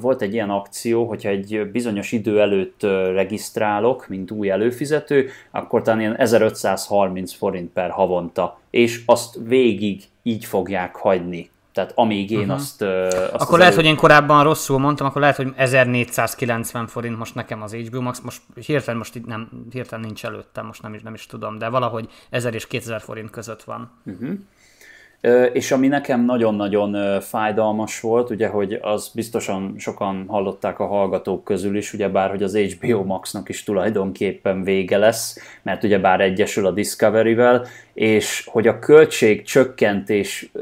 volt 0.00 0.22
egy 0.22 0.32
ilyen 0.32 0.50
akció, 0.50 1.04
hogyha 1.04 1.28
egy 1.28 1.70
bizonyos 1.72 2.12
idő 2.12 2.40
előtt 2.40 2.82
regisztrálok, 3.12 4.08
mint 4.08 4.30
új 4.30 4.50
előfizető, 4.50 5.28
akkor 5.50 5.82
talán 5.82 6.00
ilyen 6.00 6.16
1530 6.16 7.32
forint 7.32 7.72
per 7.72 7.90
havonta, 7.90 8.58
és 8.70 9.02
azt 9.06 9.38
végig 9.46 10.02
így 10.22 10.44
fogják 10.44 10.96
hagyni. 10.96 11.50
Tehát 11.72 11.92
amíg 11.94 12.30
én 12.30 12.38
uh-huh. 12.38 12.54
azt, 12.54 12.82
azt 12.82 13.16
Akkor 13.32 13.58
lehet, 13.58 13.72
elő... 13.72 13.82
hogy 13.82 13.90
én 13.90 13.96
korábban 13.96 14.44
rosszul 14.44 14.78
mondtam, 14.78 15.06
akkor 15.06 15.20
lehet, 15.20 15.36
hogy 15.36 15.52
1490 15.56 16.86
forint 16.86 17.18
most 17.18 17.34
nekem 17.34 17.62
az 17.62 17.74
HBO 17.74 18.00
Max, 18.00 18.20
most 18.20 18.42
hirtelen, 18.66 18.98
most 18.98 19.26
nem, 19.26 19.48
hirtelen 19.70 20.04
nincs 20.04 20.24
előttem, 20.24 20.66
most 20.66 20.82
nem 20.82 20.94
is, 20.94 21.02
nem 21.02 21.14
is 21.14 21.26
tudom, 21.26 21.58
de 21.58 21.68
valahogy 21.68 22.08
1000 22.30 22.54
és 22.54 22.66
2000 22.66 23.00
forint 23.00 23.30
között 23.30 23.62
van. 23.62 23.90
Uh-huh. 24.04 24.30
És 25.52 25.72
ami 25.72 25.88
nekem 25.88 26.24
nagyon-nagyon 26.24 27.20
fájdalmas 27.20 28.00
volt, 28.00 28.30
ugye, 28.30 28.48
hogy 28.48 28.78
az 28.82 29.10
biztosan 29.14 29.74
sokan 29.78 30.24
hallották 30.28 30.78
a 30.78 30.86
hallgatók 30.86 31.44
közül 31.44 31.76
is, 31.76 31.92
ugye 31.92 32.08
bár, 32.08 32.30
hogy 32.30 32.42
az 32.42 32.56
HBO 32.56 33.04
Maxnak 33.04 33.48
is 33.48 33.62
tulajdonképpen 33.62 34.62
vége 34.62 34.98
lesz, 34.98 35.38
mert 35.62 35.84
ugye 35.84 35.98
bár 35.98 36.20
egyesül 36.20 36.66
a 36.66 36.70
Discovery-vel, 36.70 37.66
és 38.00 38.46
hogy 38.50 38.66
a 38.66 38.78
költség 38.78 39.42
csökkentés 39.42 40.52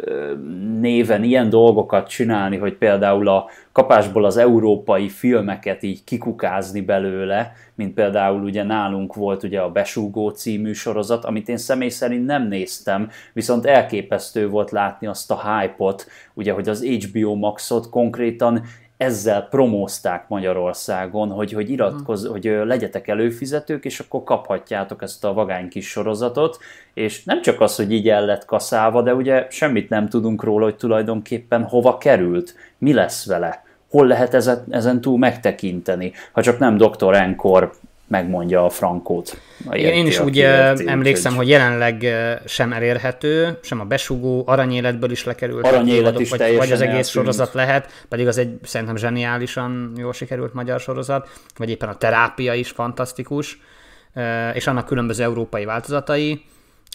néven 0.80 1.22
ilyen 1.22 1.50
dolgokat 1.50 2.08
csinálni, 2.08 2.56
hogy 2.56 2.74
például 2.74 3.28
a 3.28 3.48
kapásból 3.72 4.24
az 4.24 4.36
európai 4.36 5.08
filmeket 5.08 5.82
így 5.82 6.04
kikukázni 6.04 6.80
belőle, 6.80 7.52
mint 7.74 7.94
például 7.94 8.42
ugye 8.42 8.62
nálunk 8.62 9.14
volt 9.14 9.42
ugye 9.42 9.60
a 9.60 9.70
Besúgó 9.70 10.28
című 10.28 10.72
sorozat, 10.72 11.24
amit 11.24 11.48
én 11.48 11.56
személy 11.56 11.88
szerint 11.88 12.26
nem 12.26 12.48
néztem, 12.48 13.08
viszont 13.32 13.66
elképesztő 13.66 14.48
volt 14.48 14.70
látni 14.70 15.06
azt 15.06 15.30
a 15.30 15.58
hype-ot, 15.58 16.06
ugye, 16.34 16.52
hogy 16.52 16.68
az 16.68 16.84
HBO 16.84 17.34
Maxot 17.34 17.88
konkrétan 17.90 18.62
ezzel 18.98 19.42
promózták 19.42 20.28
Magyarországon, 20.28 21.28
hogy, 21.28 21.52
hogy 21.52 21.70
iratkoz, 21.70 22.22
hmm. 22.22 22.30
hogy 22.30 22.44
legyetek 22.64 23.08
előfizetők, 23.08 23.84
és 23.84 24.00
akkor 24.00 24.22
kaphatjátok 24.24 25.02
ezt 25.02 25.24
a 25.24 25.32
vagány 25.32 25.68
kis 25.68 25.88
sorozatot, 25.88 26.58
és 26.94 27.24
nem 27.24 27.42
csak 27.42 27.60
az, 27.60 27.76
hogy 27.76 27.92
így 27.92 28.08
el 28.08 28.24
lett 28.24 28.44
kaszálva, 28.44 29.02
de 29.02 29.14
ugye 29.14 29.46
semmit 29.50 29.88
nem 29.88 30.08
tudunk 30.08 30.42
róla, 30.42 30.64
hogy 30.64 30.76
tulajdonképpen 30.76 31.62
hova 31.62 31.98
került, 31.98 32.54
mi 32.78 32.92
lesz 32.92 33.26
vele, 33.26 33.62
hol 33.90 34.06
lehet 34.06 34.34
ezen, 34.34 34.64
ezen 34.70 35.00
túl 35.00 35.18
megtekinteni, 35.18 36.12
ha 36.32 36.42
csak 36.42 36.58
nem 36.58 36.76
Dr. 36.76 37.14
Enkor 37.14 37.72
megmondja 38.08 38.64
a 38.64 38.68
frankót. 38.68 39.40
A 39.66 39.76
érti, 39.76 39.96
én 39.96 40.06
is 40.06 40.20
úgy 40.20 40.36
érti, 40.36 40.88
emlékszem, 40.88 41.32
úgy, 41.32 41.38
hogy 41.38 41.48
jelenleg 41.48 42.06
sem 42.44 42.72
elérhető, 42.72 43.58
sem 43.62 43.80
a 43.80 43.84
besugó, 43.84 44.42
aranyéletből 44.46 45.10
is 45.10 45.24
lekerült. 45.24 45.66
Aranyélet 45.66 46.20
is 46.20 46.30
vagy, 46.30 46.56
vagy 46.56 46.72
az 46.72 46.80
egész 46.80 46.94
eltűnt. 46.94 47.06
sorozat 47.06 47.54
lehet, 47.54 48.06
pedig 48.08 48.26
az 48.26 48.38
egy 48.38 48.58
szerintem 48.62 48.96
zseniálisan 48.96 49.92
jól 49.96 50.12
sikerült 50.12 50.54
magyar 50.54 50.80
sorozat, 50.80 51.28
vagy 51.56 51.70
éppen 51.70 51.88
a 51.88 51.96
terápia 51.96 52.54
is 52.54 52.70
fantasztikus, 52.70 53.60
és 54.54 54.66
annak 54.66 54.86
különböző 54.86 55.22
európai 55.22 55.64
változatai, 55.64 56.44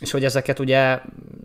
és 0.02 0.12
hogy 0.12 0.23
ezeket 0.23 0.60
ugye 0.60 0.99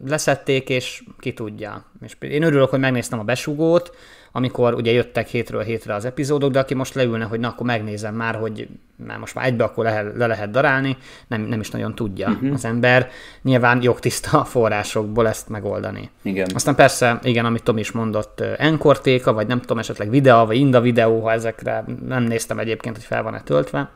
leszették, 0.07 0.69
és 0.69 1.03
ki 1.19 1.33
tudja. 1.33 1.85
És 2.03 2.17
én 2.21 2.43
örülök, 2.43 2.71
hogy 2.71 2.79
megnéztem 2.79 3.19
a 3.19 3.25
besugót, 3.25 3.97
amikor 4.33 4.75
ugye 4.75 4.93
jöttek 4.93 5.27
hétről 5.27 5.63
hétre 5.63 5.95
az 5.95 6.05
epizódok, 6.05 6.51
de 6.51 6.59
aki 6.59 6.75
most 6.75 6.95
leülne, 6.95 7.25
hogy 7.25 7.41
na, 7.41 7.49
akkor 7.49 7.67
megnézem 7.67 8.15
már, 8.15 8.35
hogy 8.35 8.69
már 9.07 9.19
most 9.19 9.35
már 9.35 9.47
egybe 9.47 9.65
akkor 9.65 9.85
le, 9.85 10.03
le 10.03 10.27
lehet 10.27 10.51
darálni, 10.51 10.97
nem, 11.27 11.41
nem 11.41 11.61
is 11.61 11.71
nagyon 11.71 11.95
tudja 11.95 12.29
uh-huh. 12.29 12.53
az 12.53 12.65
ember. 12.65 13.11
Nyilván 13.43 13.83
jogtiszta 13.83 14.45
forrásokból 14.45 15.29
ezt 15.29 15.49
megoldani. 15.49 16.11
Igen. 16.23 16.49
Aztán 16.55 16.75
persze, 16.75 17.19
igen, 17.23 17.45
amit 17.45 17.63
Tom 17.63 17.79
is 17.79 17.93
mondott, 17.93 18.41
enkortéka, 18.41 19.33
vagy 19.33 19.47
nem 19.47 19.61
tudom, 19.61 19.79
esetleg 19.79 20.11
videó, 20.11 20.45
vagy 20.45 20.57
inda 20.57 20.81
videó, 20.81 21.21
ha 21.21 21.33
ezekre 21.33 21.85
nem 22.07 22.23
néztem 22.23 22.59
egyébként, 22.59 22.97
hogy 22.97 23.05
fel 23.05 23.23
van-e 23.23 23.43
töltve. 23.43 23.91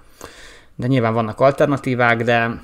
De 0.75 0.87
nyilván 0.87 1.14
vannak 1.14 1.40
alternatívák, 1.40 2.23
de 2.23 2.61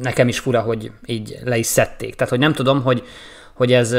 nekem 0.00 0.28
is 0.28 0.38
fura, 0.38 0.60
hogy 0.60 0.90
így 1.06 1.38
le 1.44 1.56
is 1.56 1.66
szedték. 1.66 2.14
Tehát, 2.14 2.32
hogy 2.32 2.38
nem 2.38 2.52
tudom, 2.52 2.82
hogy, 2.82 3.04
hogy 3.52 3.72
ez 3.72 3.96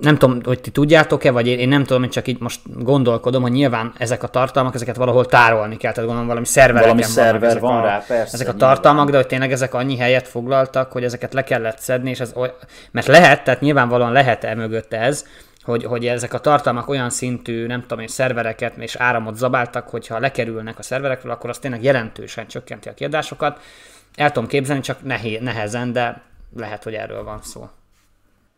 nem 0.00 0.16
tudom, 0.16 0.40
hogy 0.44 0.60
ti 0.60 0.70
tudjátok-e, 0.70 1.30
vagy 1.30 1.46
én, 1.46 1.58
én 1.58 1.68
nem 1.68 1.84
tudom, 1.84 2.02
én 2.02 2.10
csak 2.10 2.28
így 2.28 2.40
most 2.40 2.60
gondolkodom, 2.82 3.42
hogy 3.42 3.50
nyilván 3.52 3.92
ezek 3.98 4.22
a 4.22 4.28
tartalmak, 4.28 4.74
ezeket 4.74 4.96
valahol 4.96 5.26
tárolni 5.26 5.76
kell, 5.76 5.90
tehát 5.92 6.06
gondolom 6.06 6.28
valami 6.28 6.46
szervereken 6.46 6.96
Valami 6.96 7.12
szerver 7.12 7.50
ezek 7.50 7.60
van 7.60 7.76
a, 7.76 7.84
rá, 7.84 8.04
persze, 8.06 8.34
Ezek 8.34 8.48
a 8.48 8.50
nyilván. 8.52 8.74
tartalmak, 8.74 9.10
de 9.10 9.16
hogy 9.16 9.26
tényleg 9.26 9.52
ezek 9.52 9.74
annyi 9.74 9.96
helyet 9.96 10.28
foglaltak, 10.28 10.92
hogy 10.92 11.04
ezeket 11.04 11.32
le 11.32 11.44
kellett 11.44 11.78
szedni, 11.78 12.10
és 12.10 12.20
ez, 12.20 12.32
oly- 12.34 12.54
mert 12.90 13.06
lehet, 13.06 13.44
tehát 13.44 13.60
nyilvánvalóan 13.60 14.12
lehet 14.12 14.44
e 14.44 14.54
mögött 14.54 14.92
ez, 14.92 15.26
hogy, 15.62 15.84
hogy 15.84 16.06
ezek 16.06 16.34
a 16.34 16.38
tartalmak 16.38 16.88
olyan 16.88 17.10
szintű, 17.10 17.66
nem 17.66 17.80
tudom 17.80 17.98
én, 17.98 18.08
szervereket 18.08 18.76
és 18.76 18.96
áramot 18.96 19.36
zabáltak, 19.36 19.88
hogyha 19.88 20.18
lekerülnek 20.18 20.78
a 20.78 20.82
szerverekről, 20.82 21.32
akkor 21.32 21.50
az 21.50 21.58
tényleg 21.58 21.82
jelentősen 21.82 22.46
csökkenti 22.46 22.88
a 22.88 22.94
kiadásokat. 22.94 23.60
El 24.14 24.32
tudom 24.32 24.48
képzelni, 24.48 24.82
csak 24.82 25.02
nehé, 25.02 25.38
nehezen, 25.38 25.92
de 25.92 26.22
lehet, 26.56 26.82
hogy 26.82 26.94
erről 26.94 27.24
van 27.24 27.38
szó. 27.42 27.68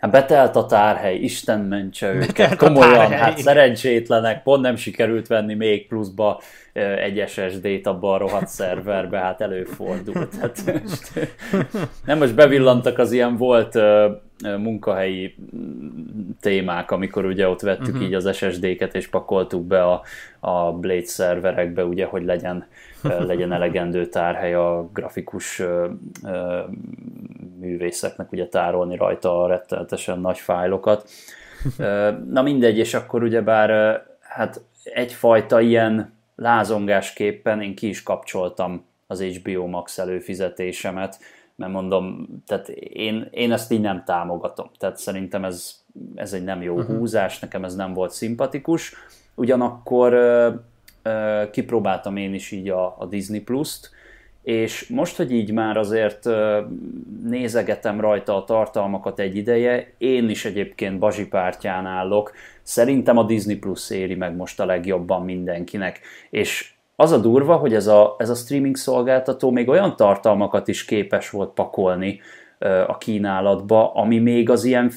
Hát 0.04 0.12
betelt 0.12 0.56
a 0.56 0.66
tárhely, 0.66 1.16
Isten 1.16 1.60
mentse 1.60 2.14
őket. 2.14 2.26
Betelt 2.26 2.56
Komolyan, 2.56 3.10
hát 3.10 3.38
szerencsétlenek, 3.38 4.42
pont 4.42 4.62
nem 4.62 4.76
sikerült 4.76 5.26
venni 5.26 5.54
még 5.54 5.88
pluszba 5.88 6.40
egy 6.72 7.24
SSD-t 7.28 7.86
abba 7.86 8.12
a 8.12 8.18
rohadt 8.18 8.48
szerverbe, 8.48 9.18
hát 9.18 9.40
előfordult. 9.40 10.34
Hát 10.40 10.62
most, 10.82 11.30
nem 12.04 12.18
most 12.18 12.34
bevillantak 12.34 12.98
az 12.98 13.12
ilyen 13.12 13.36
volt 13.36 13.78
munkahelyi 14.58 15.34
mm, 15.56 16.30
témák, 16.40 16.90
amikor 16.90 17.24
ugye 17.24 17.48
ott 17.48 17.60
vettük 17.60 17.86
uh-huh. 17.86 18.02
így 18.02 18.14
az 18.14 18.36
SSD-ket 18.36 18.94
és 18.94 19.08
pakoltuk 19.08 19.66
be 19.66 19.84
a, 19.84 20.02
a 20.40 20.72
Blade 20.72 21.06
szerverekbe, 21.06 21.84
ugye, 21.84 22.04
hogy 22.04 22.24
legyen, 22.24 22.66
legyen 23.26 23.52
elegendő 23.52 24.06
tárhely 24.06 24.54
a 24.54 24.88
grafikus 24.92 25.62
művészeknek 27.58 28.32
ugye 28.32 28.46
tárolni 28.48 28.96
rajta 28.96 29.42
a 29.42 29.46
rettenetesen 29.46 30.20
nagy 30.20 30.38
fájlokat. 30.38 31.08
Na 32.28 32.42
mindegy, 32.42 32.78
és 32.78 32.94
akkor 32.94 33.22
ugyebár 33.22 34.00
hát 34.20 34.60
egyfajta 34.84 35.60
ilyen 35.60 36.12
lázongásképpen 36.36 37.62
én 37.62 37.74
ki 37.74 37.88
is 37.88 38.02
kapcsoltam 38.02 38.84
az 39.06 39.22
HBO 39.22 39.66
Max 39.66 39.98
előfizetésemet, 39.98 41.18
mert 41.56 41.72
mondom, 41.72 42.26
tehát 42.46 42.68
én, 42.68 43.28
én 43.30 43.52
ezt 43.52 43.72
így 43.72 43.80
nem 43.80 44.02
támogatom. 44.04 44.70
Tehát 44.78 44.96
szerintem 44.96 45.44
ez, 45.44 45.82
ez 46.14 46.32
egy 46.32 46.44
nem 46.44 46.62
jó 46.62 46.74
uh-huh. 46.74 46.96
húzás, 46.96 47.38
nekem 47.38 47.64
ez 47.64 47.74
nem 47.74 47.92
volt 47.92 48.10
szimpatikus. 48.10 48.94
Ugyanakkor 49.34 50.14
kipróbáltam 51.50 52.16
én 52.16 52.34
is 52.34 52.50
így 52.50 52.68
a, 52.68 52.96
a 52.98 53.06
Disney 53.06 53.40
Plus-t, 53.40 53.90
és 54.42 54.88
most, 54.88 55.16
hogy 55.16 55.32
így 55.32 55.52
már 55.52 55.76
azért 55.76 56.28
nézegetem 57.24 58.00
rajta 58.00 58.36
a 58.36 58.44
tartalmakat 58.44 59.18
egy 59.18 59.36
ideje, 59.36 59.92
én 59.98 60.28
is 60.28 60.44
egyébként 60.44 60.98
Bazsi 60.98 61.28
pártján 61.28 61.86
állok, 61.86 62.32
szerintem 62.62 63.18
a 63.18 63.24
Disney 63.24 63.56
Plus 63.56 63.90
éri 63.90 64.14
meg 64.14 64.36
most 64.36 64.60
a 64.60 64.66
legjobban 64.66 65.24
mindenkinek, 65.24 66.00
és 66.30 66.72
az 66.96 67.12
a 67.12 67.18
durva, 67.18 67.56
hogy 67.56 67.74
ez 67.74 67.86
a, 67.86 68.14
ez 68.18 68.30
a 68.30 68.34
streaming 68.34 68.76
szolgáltató 68.76 69.50
még 69.50 69.68
olyan 69.68 69.96
tartalmakat 69.96 70.68
is 70.68 70.84
képes 70.84 71.30
volt 71.30 71.50
pakolni 71.50 72.20
a 72.86 72.98
kínálatba, 72.98 73.92
ami 73.92 74.18
még 74.18 74.50
az 74.50 74.64
ilyen 74.64 74.92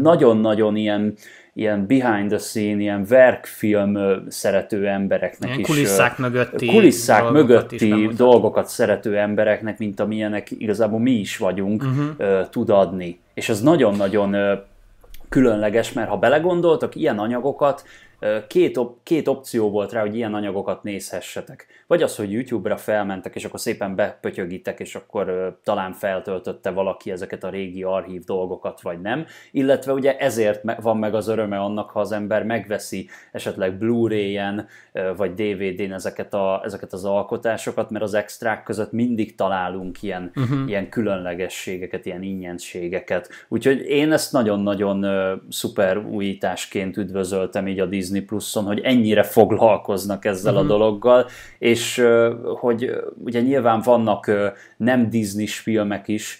nagyon-nagyon 0.00 0.76
ilyen, 0.76 1.14
ilyen 1.52 1.86
behind 1.86 2.28
the 2.28 2.38
scene, 2.38 2.80
ilyen 2.80 3.04
verkfilm 3.04 3.98
szerető 4.28 4.86
embereknek 4.86 5.48
Ilyen 5.48 5.60
is. 5.60 5.66
kulisszák 5.66 6.18
mögötti 6.18 6.66
kulisszák 6.66 7.22
dolgokat 7.22 7.72
is 7.72 7.80
mögötti 7.80 7.88
bemutat. 7.88 8.16
dolgokat 8.16 8.66
szerető 8.66 9.18
embereknek, 9.18 9.78
mint 9.78 10.00
amilyenek 10.00 10.50
igazából 10.50 10.98
mi 10.98 11.12
is 11.12 11.36
vagyunk, 11.36 11.82
uh-huh. 11.82 12.48
tud 12.48 12.70
adni. 12.70 13.18
És 13.34 13.48
ez 13.48 13.60
nagyon-nagyon 13.60 14.36
különleges, 15.28 15.92
mert 15.92 16.08
ha 16.08 16.16
belegondoltak, 16.16 16.94
ilyen 16.94 17.18
anyagokat, 17.18 17.84
két, 18.46 18.76
op- 18.76 18.98
két 19.02 19.28
opció 19.28 19.70
volt 19.70 19.92
rá, 19.92 20.00
hogy 20.00 20.16
ilyen 20.16 20.34
anyagokat 20.34 20.82
nézhessetek. 20.82 21.66
Vagy 21.86 22.02
az, 22.02 22.16
hogy 22.16 22.32
YouTube-ra 22.32 22.76
felmentek, 22.76 23.34
és 23.34 23.44
akkor 23.44 23.60
szépen 23.60 23.94
bepötyögitek, 23.94 24.80
és 24.80 24.94
akkor 24.94 25.56
talán 25.64 25.92
feltöltötte 25.92 26.70
valaki 26.70 27.10
ezeket 27.10 27.44
a 27.44 27.50
régi 27.50 27.82
archív 27.82 28.24
dolgokat, 28.24 28.80
vagy 28.80 29.00
nem. 29.00 29.26
Illetve 29.50 29.92
ugye 29.92 30.16
ezért 30.16 30.62
van 30.80 30.96
meg 30.96 31.14
az 31.14 31.28
öröme 31.28 31.58
annak, 31.58 31.90
ha 31.90 32.00
az 32.00 32.12
ember 32.12 32.44
megveszi 32.44 33.08
esetleg 33.32 33.78
Blu-ray-en, 33.78 34.68
vagy 35.16 35.34
DVD-n 35.34 35.92
ezeket, 35.92 36.34
a, 36.34 36.60
ezeket 36.64 36.92
az 36.92 37.04
alkotásokat, 37.04 37.90
mert 37.90 38.04
az 38.04 38.14
extrák 38.14 38.62
között 38.62 38.92
mindig 38.92 39.34
találunk 39.34 40.02
ilyen, 40.02 40.30
uh-huh. 40.34 40.68
ilyen 40.68 40.88
különlegességeket, 40.88 42.06
ilyen 42.06 42.22
ingyenségeket. 42.22 43.28
Úgyhogy 43.48 43.80
én 43.80 44.12
ezt 44.12 44.32
nagyon-nagyon 44.32 45.06
szuper 45.48 45.96
újításként 45.98 46.96
üdvözöltem 46.96 47.68
így 47.68 47.80
a 47.80 47.86
Disney 47.86 48.09
Plus-on, 48.18 48.64
hogy 48.64 48.80
ennyire 48.80 49.22
foglalkoznak 49.22 50.24
ezzel 50.24 50.54
uh-huh. 50.54 50.68
a 50.68 50.72
dologgal, 50.76 51.26
és 51.58 52.02
hogy 52.58 52.90
ugye 53.24 53.40
nyilván 53.40 53.80
vannak 53.80 54.30
nem 54.76 55.10
Disney-s 55.10 55.58
filmek 55.58 56.08
is, 56.08 56.38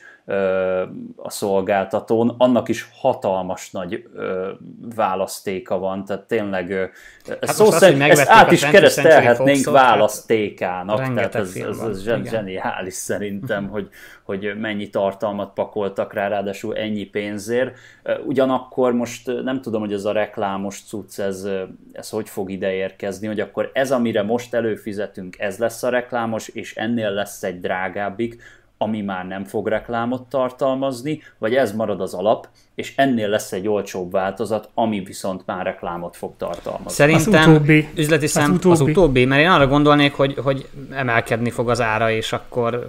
a 1.17 1.31
szolgáltatón, 1.31 2.35
annak 2.39 2.69
is 2.69 2.89
hatalmas 2.93 3.71
nagy 3.71 4.09
ö, 4.15 4.51
választéka 4.95 5.79
van, 5.79 6.05
tehát 6.05 6.23
tényleg 6.23 6.71
ö, 6.71 6.85
Hát 7.27 7.55
szó 7.55 7.71
szerint, 7.71 8.03
ezt 8.03 8.29
át 8.29 8.53
is 8.53 8.65
20th 8.65 8.71
keresztelhetnénk 8.71 9.57
Foxot, 9.57 9.73
választékának, 9.73 11.15
tehát 11.15 11.35
ez, 11.35 11.57
ez, 11.57 11.79
van, 11.79 11.91
ez 11.91 12.03
igen. 12.03 12.25
zseniális 12.25 12.95
szerintem, 12.95 13.69
hogy, 13.69 13.89
hogy 14.23 14.53
mennyi 14.61 14.91
tartalmat 14.91 15.53
pakoltak 15.53 16.13
rá, 16.13 16.29
ráadásul 16.29 16.77
ennyi 16.77 17.05
pénzért. 17.05 17.77
Ugyanakkor 18.25 18.93
most 18.93 19.31
nem 19.43 19.61
tudom, 19.61 19.81
hogy 19.81 19.93
ez 19.93 20.05
a 20.05 20.13
reklámos 20.13 20.83
cucc, 20.87 21.19
ez, 21.19 21.49
ez 21.93 22.11
hogy 22.11 22.29
fog 22.29 22.51
ide 22.51 22.73
érkezni, 22.73 23.27
hogy 23.27 23.41
akkor 23.41 23.71
ez, 23.73 23.93
amire 23.93 24.23
most 24.23 24.55
előfizetünk, 24.55 25.39
ez 25.39 25.59
lesz 25.59 25.83
a 25.83 25.89
reklámos, 25.89 26.49
és 26.49 26.75
ennél 26.75 27.11
lesz 27.11 27.43
egy 27.43 27.61
drágábbik, 27.61 28.43
ami 28.83 29.01
már 29.01 29.27
nem 29.27 29.45
fog 29.45 29.67
reklámot 29.69 30.23
tartalmazni, 30.23 31.23
vagy 31.39 31.55
ez 31.55 31.73
marad 31.73 32.01
az 32.01 32.15
alap, 32.15 32.49
és 32.75 32.93
ennél 32.97 33.29
lesz 33.29 33.53
egy 33.53 33.69
olcsóbb 33.69 34.13
változat, 34.13 34.69
ami 34.75 35.01
viszont 35.01 35.43
már 35.47 35.65
reklámot 35.65 36.17
fog 36.17 36.33
tartalmazni. 36.37 36.91
Szerintem 36.91 37.41
Az 37.41 37.47
utóbbi. 37.47 37.89
üzleti 37.95 38.25
Az 38.25 38.31
szem, 38.31 38.53
az 38.53 38.57
utóbbi. 38.57 38.91
utóbbi, 38.91 39.25
mert 39.25 39.43
én 39.43 39.49
arra 39.49 39.67
gondolnék, 39.67 40.13
hogy, 40.13 40.35
hogy 40.43 40.69
emelkedni 40.91 41.51
fog 41.51 41.71
az 41.71 41.81
ára, 41.81 42.11
és 42.11 42.33
akkor 42.33 42.89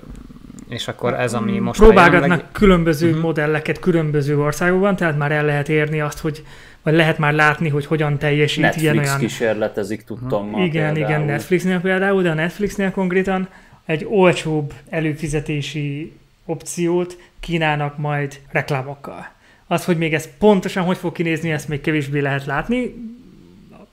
és 0.69 0.87
akkor 0.87 1.13
ez, 1.13 1.33
ami 1.33 1.59
most 1.59 1.79
Próbálgatnak 1.79 2.21
jelenlegi- 2.21 2.47
különböző 2.51 3.07
uh-huh. 3.07 3.21
modelleket 3.21 3.79
különböző 3.79 4.39
országokban, 4.39 4.95
tehát 4.95 5.17
már 5.17 5.31
el 5.31 5.45
lehet 5.45 5.69
érni 5.69 6.01
azt, 6.01 6.19
hogy 6.19 6.43
vagy 6.83 6.93
lehet 6.93 7.17
már 7.17 7.33
látni, 7.33 7.69
hogy 7.69 7.85
hogyan 7.85 8.17
teljesít 8.17 8.61
Netflix 8.61 8.83
ilyen 8.83 8.97
olyan... 8.97 9.19
kísérletezik, 9.19 10.03
tudtam 10.03 10.49
ma 10.49 10.63
Igen, 10.63 10.93
például. 10.93 10.97
igen, 10.97 11.21
Netflixnél 11.21 11.79
például, 11.79 12.21
de 12.21 12.29
a 12.29 12.33
Netflixnél 12.33 12.91
konkrétan 12.91 13.47
egy 13.85 14.05
olcsóbb 14.09 14.73
előfizetési 14.89 16.11
opciót 16.45 17.17
kínálnak 17.39 17.97
majd 17.97 18.39
reklámokkal. 18.49 19.31
Az, 19.67 19.85
hogy 19.85 19.97
még 19.97 20.13
ez 20.13 20.29
pontosan 20.37 20.83
hogy 20.83 20.97
fog 20.97 21.13
kinézni, 21.13 21.51
ezt 21.51 21.67
még 21.67 21.81
kevésbé 21.81 22.19
lehet 22.19 22.45
látni. 22.45 22.93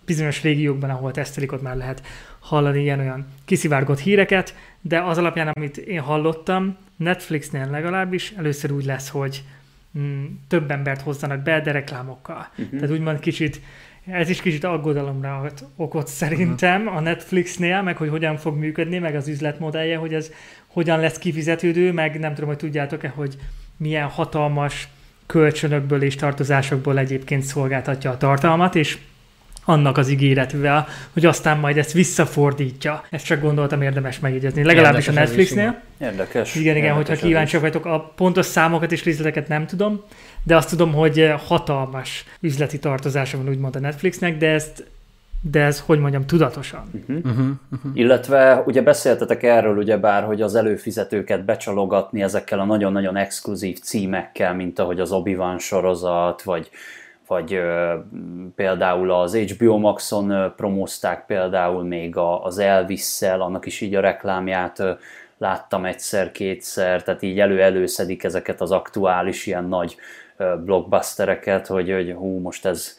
Bizonyos 0.07 0.43
régiókban, 0.43 0.91
ahol 0.91 1.11
tesztelik, 1.11 1.53
ott 1.53 1.63
már 1.63 1.77
lehet 1.77 2.03
hallani 2.39 2.81
ilyen-olyan 2.81 3.27
kiszivárgott 3.45 3.99
híreket, 3.99 4.55
de 4.81 5.01
az 5.03 5.19
alapján, 5.19 5.49
amit 5.49 5.77
én 5.77 6.01
hallottam, 6.01 6.77
Netflixnél 6.97 7.71
legalábbis 7.71 8.33
először 8.37 8.73
úgy 8.73 8.85
lesz, 8.85 9.09
hogy 9.09 9.43
mm, 9.99 10.25
több 10.49 10.71
embert 10.71 11.01
hozzanak 11.01 11.43
be, 11.43 11.61
de 11.61 11.73
reklámokkal. 11.73 12.49
Uh-huh. 12.51 12.81
Tehát 12.81 12.91
úgymond 12.91 13.21
kicsit, 13.21 13.61
ez 14.11 14.29
is 14.29 14.41
kicsit 14.41 14.65
aggodalomra 14.65 15.39
ad 15.39 15.67
okot 15.77 16.07
szerintem 16.07 16.81
uh-huh. 16.81 16.97
a 16.97 17.01
Netflixnél, 17.01 17.83
meg 17.83 17.97
hogy 17.97 18.09
hogyan 18.09 18.37
fog 18.37 18.57
működni, 18.57 18.99
meg 18.99 19.15
az 19.15 19.29
üzletmodellje, 19.29 19.97
hogy 19.97 20.15
ez 20.15 20.31
hogyan 20.67 21.01
lesz 21.01 21.19
kifizetődő, 21.19 21.93
meg 21.93 22.19
nem 22.19 22.35
tudom, 22.35 22.49
hogy 22.49 22.59
tudjátok-e, 22.59 23.09
hogy 23.09 23.37
milyen 23.77 24.09
hatalmas 24.09 24.89
kölcsönökből 25.27 26.03
és 26.03 26.15
tartozásokból 26.15 26.99
egyébként 26.99 27.43
szolgáltatja 27.43 28.11
a 28.11 28.17
tartalmat, 28.17 28.75
és 28.75 28.99
annak 29.65 29.99
az 29.99 30.09
ígéretvel, 30.09 30.87
hogy 31.13 31.27
aztán 31.27 31.59
majd 31.59 31.77
ezt 31.77 31.93
visszafordítja. 31.93 33.05
Ezt 33.11 33.25
csak 33.25 33.41
gondoltam 33.41 33.83
érdemes 33.83 34.19
megjegyezni. 34.21 34.65
Legalábbis 34.65 35.09
a 35.09 35.11
Érdekes 35.11 35.31
is, 35.31 35.37
Netflixnél. 35.37 35.83
Érdekes. 36.01 36.55
Igen, 36.55 36.77
igen, 36.77 36.89
érdekes 36.89 37.09
hogyha 37.09 37.27
kíváncsiak 37.27 37.63
vagytok, 37.63 37.85
a 37.85 38.13
pontos 38.17 38.47
számokat 38.47 38.93
és 38.93 39.05
részleteket 39.05 39.49
nem 39.49 39.67
tudom, 39.67 40.05
de 40.49 40.57
azt 40.57 40.69
tudom, 40.69 40.93
hogy 40.93 41.35
hatalmas 41.47 42.25
üzleti 42.41 42.79
tartozása 42.79 43.37
van 43.37 43.49
úgymond 43.49 43.77
a 43.77 43.79
Netflixnek, 43.79 44.37
de 44.37 44.51
ezt 44.51 44.87
de 45.51 45.63
ez, 45.63 45.81
hogy 45.81 46.01
mondjam, 46.01 46.27
tudatosan. 46.27 47.05
Uh-huh. 47.09 47.49
Illetve 47.95 48.63
ugye 48.67 48.83
beszéltetek 48.83 49.43
erről 49.43 49.77
ugyebár, 49.77 50.25
hogy 50.25 50.43
az 50.43 50.55
előfizetőket 50.55 51.45
becsalogatni 51.45 52.23
ezekkel 52.23 52.61
a 52.61 52.65
nagyon-nagyon 52.65 53.17
exkluzív 53.17 53.79
címekkel, 53.79 54.55
mint 54.55 54.79
ahogy 54.79 55.01
az 55.01 55.13
Obi-Wan 55.13 55.59
sorozat, 55.59 56.43
vagy, 56.43 56.71
vagy 57.27 57.55
ö, 57.55 57.95
például 58.55 59.13
az 59.13 59.37
HBO 59.37 59.79
Maxon 59.79 60.31
ö, 60.31 60.47
promózták 60.57 61.27
például 61.27 61.85
még 61.85 62.17
a, 62.17 62.45
az 62.45 62.59
Elvis-szel, 62.59 63.41
annak 63.41 63.67
is 63.67 63.81
így 63.81 63.95
a 63.95 64.01
reklámját 64.01 64.79
ö, 64.79 64.91
láttam 65.39 65.85
egyszer-kétszer, 65.85 67.03
tehát 67.03 67.23
így 67.23 67.41
elő-előszedik 67.41 68.25
ezeket 68.25 68.61
az 68.61 68.71
aktuális 68.71 69.47
ilyen 69.47 69.65
nagy 69.65 69.97
blockbustereket, 70.65 71.67
hogy, 71.67 71.93
hogy 71.93 72.13
hú, 72.13 72.39
most 72.39 72.67
ez 72.67 72.97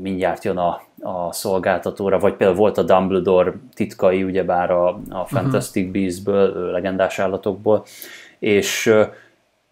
mindjárt 0.00 0.44
jön 0.44 0.56
a, 0.56 0.82
a 1.00 1.32
szolgáltatóra, 1.32 2.18
vagy 2.18 2.34
például 2.34 2.58
volt 2.58 2.78
a 2.78 2.82
Dumbledore 2.82 3.52
titkai, 3.74 4.24
ugyebár 4.24 4.70
a, 4.70 5.00
a 5.08 5.24
Fantastic 5.26 5.86
uh-huh. 5.86 6.00
Beasts-ből, 6.00 6.70
legendás 6.70 7.18
állatokból, 7.18 7.84
és 8.38 8.94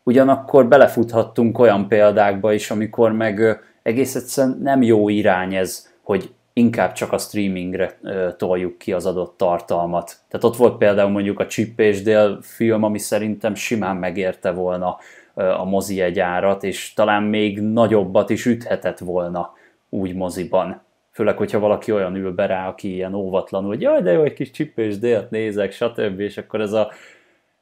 ugyanakkor 0.02 0.66
belefuthattunk 0.68 1.58
olyan 1.58 1.88
példákba 1.88 2.52
is, 2.52 2.70
amikor 2.70 3.12
meg 3.12 3.60
egész 3.82 4.14
egyszerűen 4.14 4.58
nem 4.62 4.82
jó 4.82 5.08
irány 5.08 5.54
ez, 5.54 5.92
hogy 6.02 6.30
inkább 6.52 6.92
csak 6.92 7.12
a 7.12 7.18
streamingre 7.18 7.98
toljuk 8.36 8.78
ki 8.78 8.92
az 8.92 9.06
adott 9.06 9.36
tartalmat. 9.36 10.16
Tehát 10.28 10.46
ott 10.46 10.56
volt 10.56 10.78
például 10.78 11.10
mondjuk 11.10 11.40
a 11.40 11.46
Chip 11.46 11.80
és 11.80 12.02
Dél 12.02 12.38
film, 12.42 12.82
ami 12.82 12.98
szerintem 12.98 13.54
simán 13.54 13.96
megérte 13.96 14.50
volna 14.50 14.96
a 15.36 15.64
mozi 15.64 16.20
árat, 16.20 16.64
és 16.64 16.92
talán 16.92 17.22
még 17.22 17.60
nagyobbat 17.60 18.30
is 18.30 18.46
üthetett 18.46 18.98
volna 18.98 19.52
úgy 19.88 20.14
moziban. 20.14 20.82
Főleg, 21.10 21.36
hogyha 21.36 21.58
valaki 21.58 21.92
olyan 21.92 22.16
ül 22.16 22.32
be 22.32 22.46
rá, 22.46 22.68
aki 22.68 22.94
ilyen 22.94 23.14
óvatlanul, 23.14 23.68
hogy 23.68 23.80
jaj, 23.80 24.02
de 24.02 24.12
jó, 24.12 24.22
egy 24.22 24.32
kis 24.32 24.50
Chip 24.50 24.78
és 24.78 24.98
Délt 24.98 25.30
nézek, 25.30 25.72
stb. 25.72 26.20
És 26.20 26.38
akkor 26.38 26.60
ez 26.60 26.72
a... 26.72 26.90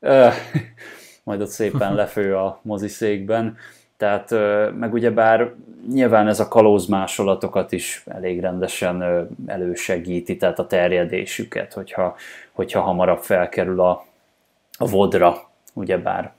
Uh, 0.01 0.33
majd 1.25 1.41
ott 1.41 1.49
szépen 1.49 1.95
lefő 2.05 2.37
a 2.37 2.61
moziszékben. 2.63 3.57
Tehát 3.97 4.31
meg 4.79 4.93
ugyebár 4.93 5.55
nyilván 5.93 6.29
ez 6.29 6.41
a 6.41 6.49
kalóz 6.49 6.87
másolatokat 6.87 7.73
is 7.73 8.03
elég 8.07 8.41
rendesen 8.41 9.29
elősegíti, 9.47 10.37
tehát 10.37 10.59
a 10.59 10.67
terjedésüket, 10.67 11.73
hogyha, 11.73 12.17
hogyha 12.53 12.81
hamarabb 12.81 13.23
felkerül 13.23 13.81
a, 13.81 14.05
a 14.79 14.89
vodra, 14.89 15.51
ugyebár 15.73 16.33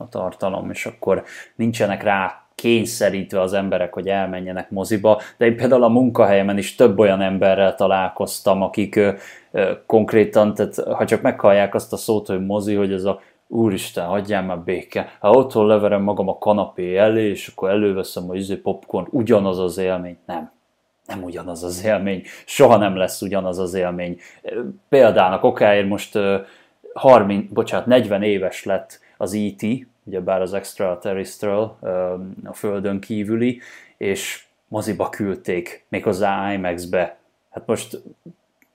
a 0.00 0.08
tartalom, 0.08 0.70
és 0.70 0.86
akkor 0.86 1.24
nincsenek 1.56 2.02
rá 2.02 2.44
kényszerítve 2.54 3.40
az 3.40 3.52
emberek, 3.52 3.92
hogy 3.92 4.08
elmenjenek 4.08 4.70
moziba, 4.70 5.20
de 5.36 5.46
én 5.46 5.56
például 5.56 5.82
a 5.82 5.88
munkahelyemen 5.88 6.58
is 6.58 6.74
több 6.74 6.98
olyan 6.98 7.20
emberrel 7.20 7.74
találkoztam, 7.74 8.62
akik 8.62 8.96
ö, 8.96 9.12
ö, 9.50 9.72
konkrétan, 9.86 10.54
tehát 10.54 10.74
ha 10.74 11.04
csak 11.04 11.22
meghallják 11.22 11.74
azt 11.74 11.92
a 11.92 11.96
szót, 11.96 12.26
hogy 12.26 12.46
mozi, 12.46 12.74
hogy 12.74 12.92
ez 12.92 13.04
a 13.04 13.20
úristen, 13.46 14.06
hagyjál 14.06 14.42
már 14.42 14.58
béke. 14.58 15.16
Ha 15.20 15.30
otthon 15.30 15.66
leverem 15.66 16.02
magam 16.02 16.28
a 16.28 16.38
kanapé 16.38 16.96
elé, 16.96 17.28
és 17.28 17.48
akkor 17.48 17.70
előveszem 17.70 18.30
a 18.30 18.34
izé 18.34 18.54
popcorn, 18.54 19.06
ugyanaz 19.10 19.58
az 19.58 19.78
élmény. 19.78 20.18
Nem. 20.26 20.50
Nem 21.06 21.22
ugyanaz 21.22 21.62
az 21.62 21.84
élmény. 21.84 22.22
Soha 22.46 22.76
nem 22.76 22.96
lesz 22.96 23.22
ugyanaz 23.22 23.58
az 23.58 23.74
élmény. 23.74 24.18
Példának 24.88 25.44
okáért 25.44 25.88
most 25.88 26.18
30, 26.92 27.52
bocsánat, 27.52 27.86
40 27.86 28.22
éves 28.22 28.64
lett 28.64 29.00
az 29.20 29.34
E.T., 29.34 29.86
ugyebár 30.04 30.40
az 30.40 30.54
Extraterrestrial, 30.54 31.78
a 32.44 32.52
Földön 32.52 33.00
kívüli, 33.00 33.60
és 33.96 34.44
moziba 34.68 35.08
küldték, 35.08 35.84
méghozzá 35.88 36.52
IMAX-be. 36.52 37.18
Hát 37.50 37.66
most 37.66 38.02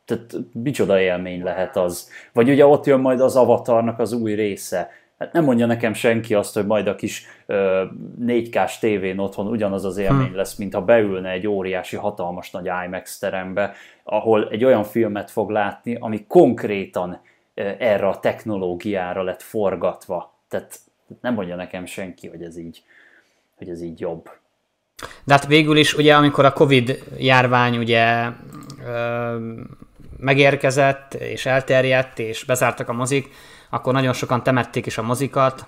tehát 0.06 0.36
micsoda 0.54 1.00
élmény 1.00 1.44
lehet 1.44 1.78
az. 1.78 2.10
Vagy 2.34 2.50
ugye 2.50 2.66
ott 2.66 2.86
jön 2.86 3.00
majd 3.00 3.22
az 3.22 3.36
avatarnak 3.36 4.00
az 4.00 4.14
új 4.14 4.34
része. 4.34 4.90
Hát 5.18 5.34
nem 5.34 5.44
mondja 5.44 5.66
nekem 5.66 5.94
senki 5.94 6.34
azt, 6.34 6.54
hogy 6.54 6.66
majd 6.66 6.88
a 6.88 6.96
kis 6.96 7.26
ö, 7.46 7.84
4K-s 8.26 8.80
tévén 8.80 9.18
otthon 9.18 9.48
ugyanaz 9.48 9.86
az 9.86 9.98
élmény 9.98 10.28
hmm. 10.28 10.36
lesz, 10.36 10.56
mint 10.56 10.74
ha 10.74 10.82
beülne 10.82 11.30
egy 11.30 11.48
óriási, 11.48 11.96
hatalmas 11.96 12.52
nagy 12.52 12.70
IMAX 12.86 13.18
terembe, 13.18 13.74
ahol 14.04 14.50
egy 14.50 14.64
olyan 14.64 14.84
filmet 14.84 15.32
fog 15.32 15.50
látni, 15.50 15.98
ami 16.00 16.26
konkrétan 16.28 17.22
ö, 17.54 17.72
erre 17.80 18.08
a 18.08 18.20
technológiára 18.20 19.24
lett 19.24 19.42
forgatva. 19.42 20.35
Tehát 20.56 20.80
nem 21.22 21.34
mondja 21.34 21.56
nekem 21.56 21.86
senki, 21.86 22.28
hogy 22.28 22.44
ez 22.44 22.58
így, 22.58 22.84
hogy 23.58 23.70
ez 23.70 23.82
így 23.82 24.00
jobb. 24.00 24.30
De 25.24 25.34
hát 25.34 25.46
végül 25.46 25.78
is 25.78 25.94
ugye, 25.94 26.16
amikor 26.16 26.46
a 26.46 26.54
Covid 26.54 27.04
járvány 27.18 27.78
ugye 27.78 28.30
ö, 28.86 29.38
megérkezett, 30.18 31.14
és 31.14 31.46
elterjedt, 31.46 32.20
és 32.20 32.44
bezártak 32.44 32.90
a 32.90 32.94
mozik, 32.94 33.30
akkor 33.70 33.94
nagyon 33.94 34.14
sokan 34.14 34.44
temették 34.44 34.86
is 34.86 34.98
a 34.98 35.02
mozikat, 35.02 35.68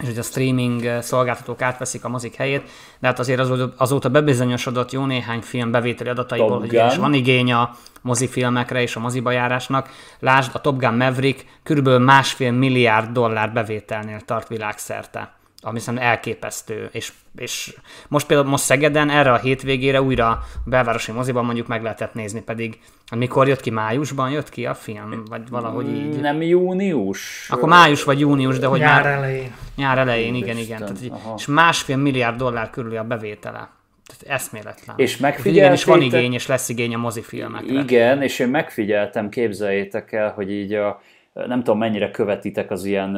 és 0.00 0.06
hogy 0.06 0.18
a 0.18 0.22
streaming 0.22 1.02
szolgáltatók 1.02 1.62
átveszik 1.62 2.04
a 2.04 2.08
mozik 2.08 2.34
helyét, 2.34 2.62
de 2.98 3.06
hát 3.06 3.18
azért 3.18 3.40
azóta 3.76 4.08
bebizonyosodott 4.08 4.92
jó 4.92 5.04
néhány 5.04 5.40
film 5.40 5.70
bevételi 5.70 6.10
adataiból, 6.10 6.48
Top 6.48 6.60
hogy 6.60 6.72
is 6.90 6.96
van 6.96 7.14
igény 7.14 7.52
a 7.52 7.70
mozifilmekre 8.02 8.82
és 8.82 8.96
a 8.96 9.00
moziba 9.00 9.30
járásnak. 9.30 9.88
Lásd, 10.18 10.50
a 10.54 10.60
Top 10.60 10.78
Gun 10.78 10.94
Maverick 10.94 11.44
körülbelül 11.62 11.98
másfél 11.98 12.52
milliárd 12.52 13.12
dollár 13.12 13.52
bevételnél 13.52 14.20
tart 14.20 14.48
világszerte 14.48 15.37
ami 15.60 15.78
szerintem 15.78 16.08
elképesztő, 16.08 16.88
és, 16.92 17.12
és 17.36 17.76
most 18.08 18.26
például 18.26 18.48
most 18.48 18.64
Szegeden 18.64 19.10
erre 19.10 19.32
a 19.32 19.36
hétvégére 19.36 20.02
újra 20.02 20.28
a 20.28 20.42
belvárosi 20.64 21.12
moziban 21.12 21.44
mondjuk 21.44 21.66
meg 21.66 21.82
lehetett 21.82 22.14
nézni, 22.14 22.42
pedig 22.42 22.78
mikor 23.16 23.48
jött 23.48 23.60
ki? 23.60 23.70
Májusban 23.70 24.30
jött 24.30 24.48
ki 24.48 24.66
a 24.66 24.74
film? 24.74 25.22
Vagy 25.28 25.48
valahogy 25.48 25.88
így? 25.88 26.20
Nem 26.20 26.42
június? 26.42 27.48
Akkor 27.50 27.68
május 27.68 28.04
vagy 28.04 28.20
június, 28.20 28.58
de 28.58 28.66
hogy 28.66 28.80
nyár 28.80 29.02
már... 29.02 29.12
elején. 29.12 29.54
Nyár 29.76 29.98
elején, 29.98 30.34
igen, 30.34 30.56
igen. 30.56 30.78
Tehát, 30.78 30.98
és 31.36 31.46
másfél 31.46 31.96
milliárd 31.96 32.36
dollár 32.36 32.70
körül 32.70 32.96
a 32.96 33.04
bevétele. 33.04 33.68
Tehát 34.06 34.40
eszméletlen. 34.40 34.96
És 34.98 35.16
megfigyeltem. 35.16 35.72
is 35.72 35.84
van 35.84 36.02
igény, 36.02 36.32
és 36.32 36.46
lesz 36.46 36.68
igény 36.68 36.94
a 36.94 36.98
mozifilmekre. 36.98 37.80
Igen, 37.80 38.22
és 38.22 38.38
én 38.38 38.48
megfigyeltem, 38.48 39.28
képzeljétek 39.28 40.12
el, 40.12 40.32
hogy 40.32 40.50
így 40.50 40.72
a, 40.72 41.00
nem 41.32 41.62
tudom 41.62 41.78
mennyire 41.78 42.10
követitek 42.10 42.70
az 42.70 42.84
ilyen 42.84 43.16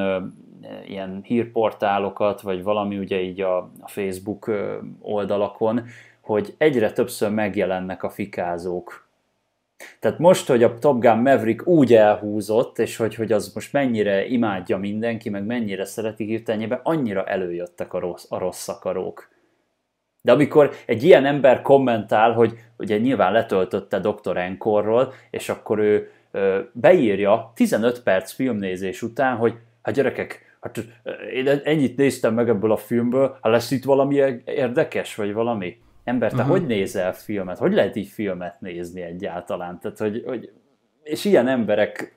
ilyen 0.87 1.21
hírportálokat, 1.25 2.41
vagy 2.41 2.63
valami 2.63 2.99
ugye 2.99 3.21
így 3.21 3.41
a, 3.41 3.57
a 3.81 3.89
Facebook 3.89 4.51
oldalakon, 5.01 5.85
hogy 6.21 6.55
egyre 6.59 6.93
többször 6.93 7.31
megjelennek 7.31 8.03
a 8.03 8.11
fikázók. 8.11 9.09
Tehát 10.01 10.19
most, 10.19 10.49
hogy 10.49 10.63
a 10.63 10.79
Top 10.79 11.01
Gun 11.01 11.19
Maverick 11.19 11.67
úgy 11.67 11.95
elhúzott, 11.95 12.79
és 12.79 12.97
hogy, 12.97 13.15
hogy 13.15 13.33
az 13.33 13.53
most 13.55 13.73
mennyire 13.73 14.27
imádja 14.27 14.77
mindenki, 14.77 15.29
meg 15.29 15.45
mennyire 15.45 15.85
szereti 15.85 16.25
hirtelenjében, 16.25 16.81
annyira 16.83 17.25
előjöttek 17.25 17.93
a 17.93 17.99
rossz, 17.99 18.25
a 18.29 18.39
rossz 18.39 18.69
akarók. 18.69 19.29
De 20.23 20.33
amikor 20.33 20.71
egy 20.87 21.03
ilyen 21.03 21.27
ember 21.27 21.63
kommentál, 21.63 22.33
hogy 22.33 22.59
ugye 22.79 22.99
nyilván 22.99 23.33
letöltötte 23.33 23.99
Dr. 23.99 24.37
Enkorról, 24.37 25.13
és 25.31 25.49
akkor 25.49 25.79
ő 25.79 26.11
ö, 26.31 26.61
beírja 26.73 27.53
15 27.55 28.03
perc 28.03 28.33
filmnézés 28.33 29.03
után, 29.03 29.37
hogy 29.37 29.55
hát 29.83 29.95
gyerekek, 29.95 30.50
hát 30.61 30.85
én 31.33 31.47
ennyit 31.65 31.97
néztem 31.97 32.35
meg 32.35 32.49
ebből 32.49 32.73
a 32.73 32.77
filmből, 32.77 33.39
ha 33.41 33.49
lesz 33.49 33.71
itt 33.71 33.85
valami 33.85 34.15
érdekes, 34.45 35.15
vagy 35.15 35.33
valami? 35.33 35.79
Ember, 36.05 36.31
te 36.31 36.37
uh-huh. 36.37 36.51
hogy 36.51 36.67
nézel 36.67 37.13
filmet? 37.13 37.59
Hogy 37.59 37.73
lehet 37.73 37.97
így 37.97 38.09
filmet 38.09 38.61
nézni 38.61 39.01
egyáltalán? 39.01 39.79
Tehát, 39.81 39.99
hogy, 39.99 40.23
hogy 40.27 40.53
és 41.03 41.25
ilyen 41.25 41.49
emberek 41.49 42.15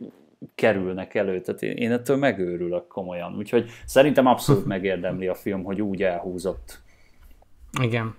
kerülnek 0.55 1.15
elő, 1.15 1.41
tehát 1.41 1.61
én, 1.61 1.75
én 1.75 1.91
ettől 1.91 2.17
megőrülök 2.17 2.87
komolyan. 2.87 3.35
Úgyhogy 3.37 3.69
szerintem 3.85 4.25
abszolút 4.25 4.65
megérdemli 4.75 5.27
a 5.27 5.35
film, 5.35 5.63
hogy 5.63 5.81
úgy 5.81 6.03
elhúzott. 6.03 6.79
Igen. 7.81 8.15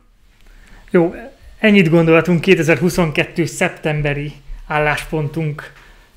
Jó, 0.91 1.15
ennyit 1.59 1.91
gondoltunk 1.91 2.41
2022. 2.41 3.45
szeptemberi 3.45 4.33
álláspontunk 4.67 5.63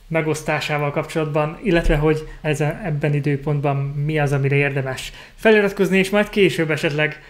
megosztásával 0.08 0.91
kapcsolatban, 0.91 1.60
illetve 1.63 1.96
hogy 1.96 2.28
ezen, 2.41 2.82
ebben 2.84 3.13
időpontban 3.13 3.76
mi 3.78 4.20
az, 4.20 4.32
amire 4.32 4.56
érdemes 4.56 5.12
feliratkozni, 5.36 5.98
és 5.98 6.10
majd 6.10 6.30
később 6.30 6.72
esetleg 6.72 7.22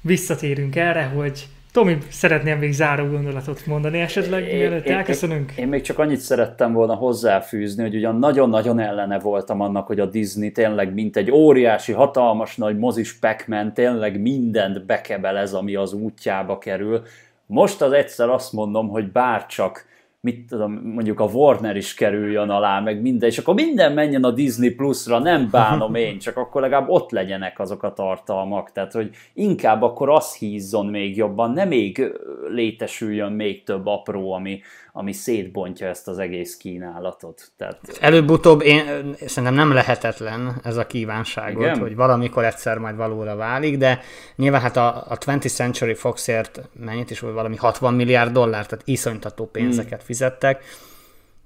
visszatérünk 0.00 0.76
erre, 0.76 1.04
hogy 1.04 1.48
Tomi, 1.72 1.98
szeretném 2.10 2.58
még 2.58 2.72
záró 2.72 3.06
gondolatot 3.06 3.66
mondani 3.66 4.00
esetleg, 4.00 4.42
mielőtt 4.42 4.86
elköszönünk? 4.86 5.50
Én, 5.50 5.64
én 5.64 5.68
még 5.68 5.80
csak 5.80 5.98
annyit 5.98 6.20
szerettem 6.20 6.72
volna 6.72 6.94
hozzáfűzni, 6.94 7.82
hogy 7.82 7.94
ugyan 7.94 8.18
nagyon-nagyon 8.18 8.78
ellene 8.78 9.18
voltam 9.18 9.60
annak, 9.60 9.86
hogy 9.86 10.00
a 10.00 10.06
Disney 10.06 10.52
tényleg 10.52 10.94
mint 10.94 11.16
egy 11.16 11.30
óriási, 11.30 11.92
hatalmas 11.92 12.56
nagy 12.56 12.78
mozis 12.78 13.18
pac 13.18 13.44
tényleg 13.74 14.20
mindent 14.20 14.86
bekebelez, 14.86 15.54
ami 15.54 15.74
az 15.74 15.92
útjába 15.92 16.58
kerül. 16.58 17.02
Most 17.46 17.82
az 17.82 17.92
egyszer 17.92 18.28
azt 18.28 18.52
mondom, 18.52 18.88
hogy 18.88 19.12
bárcsak 19.12 19.84
mit 20.20 20.46
tudom, 20.46 20.72
mondjuk 20.72 21.20
a 21.20 21.24
Warner 21.24 21.76
is 21.76 21.94
kerüljön 21.94 22.50
alá, 22.50 22.80
meg 22.80 23.00
minden, 23.00 23.28
és 23.28 23.38
akkor 23.38 23.54
minden 23.54 23.92
menjen 23.92 24.24
a 24.24 24.30
Disney 24.30 24.70
Plus-ra, 24.70 25.18
nem 25.18 25.48
bánom 25.50 25.94
én, 25.94 26.18
csak 26.18 26.36
akkor 26.36 26.60
legalább 26.60 26.88
ott 26.88 27.10
legyenek 27.10 27.58
azok 27.58 27.82
a 27.82 27.92
tartalmak, 27.92 28.72
tehát 28.72 28.92
hogy 28.92 29.10
inkább 29.34 29.82
akkor 29.82 30.10
az 30.10 30.36
hízzon 30.36 30.86
még 30.86 31.16
jobban, 31.16 31.50
nem 31.50 31.68
még 31.68 32.12
létesüljön 32.48 33.32
még 33.32 33.62
több 33.62 33.86
apró, 33.86 34.32
ami, 34.32 34.60
ami 34.98 35.12
szétbontja 35.12 35.88
ezt 35.88 36.08
az 36.08 36.18
egész 36.18 36.56
kínálatot. 36.56 37.50
Tehát... 37.56 37.78
Előbb-utóbb 38.00 38.62
én 38.62 39.14
szerintem 39.26 39.54
nem 39.54 39.72
lehetetlen 39.72 40.60
ez 40.62 40.76
a 40.76 40.86
kívánságot, 40.86 41.62
Igen? 41.62 41.78
hogy 41.78 41.96
valamikor 41.96 42.44
egyszer 42.44 42.78
majd 42.78 42.96
valóra 42.96 43.36
válik, 43.36 43.76
de 43.76 44.00
nyilván 44.36 44.60
hát 44.60 44.76
a, 44.76 44.96
a 45.08 45.18
20th 45.18 45.54
Century 45.54 45.94
Foxért 45.94 46.60
mennyit 46.72 47.10
is 47.10 47.20
volt 47.20 47.34
valami 47.34 47.56
60 47.56 47.94
milliárd 47.94 48.32
dollár, 48.32 48.66
tehát 48.66 48.86
iszonytató 48.86 49.46
pénzeket 49.46 49.98
hmm. 49.98 50.06
fizettek. 50.06 50.62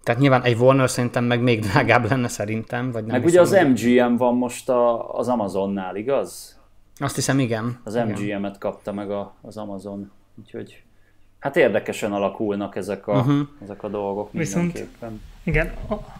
Tehát 0.03 0.21
nyilván 0.21 0.43
egy 0.43 0.57
Warner 0.57 0.91
szerintem 0.91 1.25
meg 1.25 1.43
még 1.43 1.61
drágább 1.61 2.11
lenne 2.11 2.29
szerintem. 2.29 2.91
Vagy 2.91 3.05
nem 3.05 3.17
meg 3.17 3.27
ugye 3.27 3.41
az 3.41 3.51
MGM 3.51 4.17
van 4.17 4.35
most 4.35 4.69
a, 4.69 5.15
az 5.15 5.29
Amazonnál, 5.29 5.97
igaz? 5.97 6.61
Azt 6.99 7.15
hiszem, 7.15 7.38
igen. 7.38 7.81
Az. 7.85 7.95
MGM-et 7.95 8.59
kapta 8.59 8.93
meg 8.93 9.11
a, 9.11 9.35
az 9.43 9.57
Amazon, 9.57 10.11
úgyhogy 10.38 10.83
hát 11.43 11.57
érdekesen 11.57 12.13
alakulnak 12.13 12.77
ezek 12.77 13.07
a, 13.07 13.13
uh-huh. 13.13 13.49
ezek 13.63 13.83
a 13.83 13.89
dolgok 13.89 14.33
Viszont- 14.33 14.73
mindenképpen. 14.73 15.21
Igen, 15.45 15.73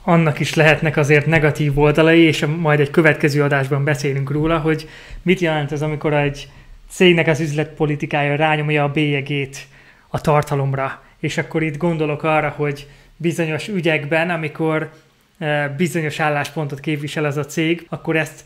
annak 0.03 0.41
is 0.41 0.55
lehetnek 0.55 0.97
azért 0.97 1.27
negatív 1.27 1.79
oldalai, 1.79 2.21
és 2.21 2.47
majd 2.47 2.81
egy 2.81 2.91
következő 2.91 3.43
adásban 3.43 3.85
beszélünk 3.85 4.31
róla, 4.31 4.59
hogy 4.59 4.89
mit 5.23 5.41
jelent 5.41 5.73
ez, 5.73 5.83
amikor 5.83 6.15
egy 6.15 6.49
cégnek 6.89 7.27
az 7.27 7.41
üzletpolitikája 7.41 8.37
rányomja 8.37 8.85
a 8.85 8.89
bélyegét 8.89 9.67
a 10.09 10.21
tartalomra. 10.21 11.03
És 11.19 11.39
akkor 11.39 11.63
itt 11.63 11.77
gondolok 11.77 12.23
arra, 12.23 12.49
hogy 12.49 12.87
bizonyos 13.17 13.69
ügyekben, 13.69 14.31
amikor 14.31 14.91
eh, 15.39 15.71
bizonyos 15.77 16.21
álláspontot 16.21 16.81
képvisel 16.81 17.25
az 17.25 17.37
a 17.37 17.45
cég, 17.45 17.87
akkor 17.89 18.17
ezt 18.17 18.45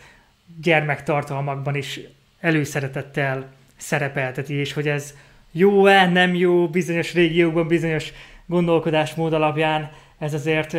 gyermektartalmakban 0.63 1.75
is 1.75 2.01
előszeretettel 2.41 3.47
szerepelteti, 3.77 4.55
és 4.55 4.73
hogy 4.73 4.89
ez 4.89 5.15
jó-e, 5.59 6.07
nem 6.07 6.35
jó 6.35 6.69
bizonyos 6.69 7.15
régiókban, 7.15 7.67
bizonyos 7.67 8.13
gondolkodásmód 8.47 9.33
alapján, 9.33 9.91
ez 10.19 10.35
azért 10.35 10.77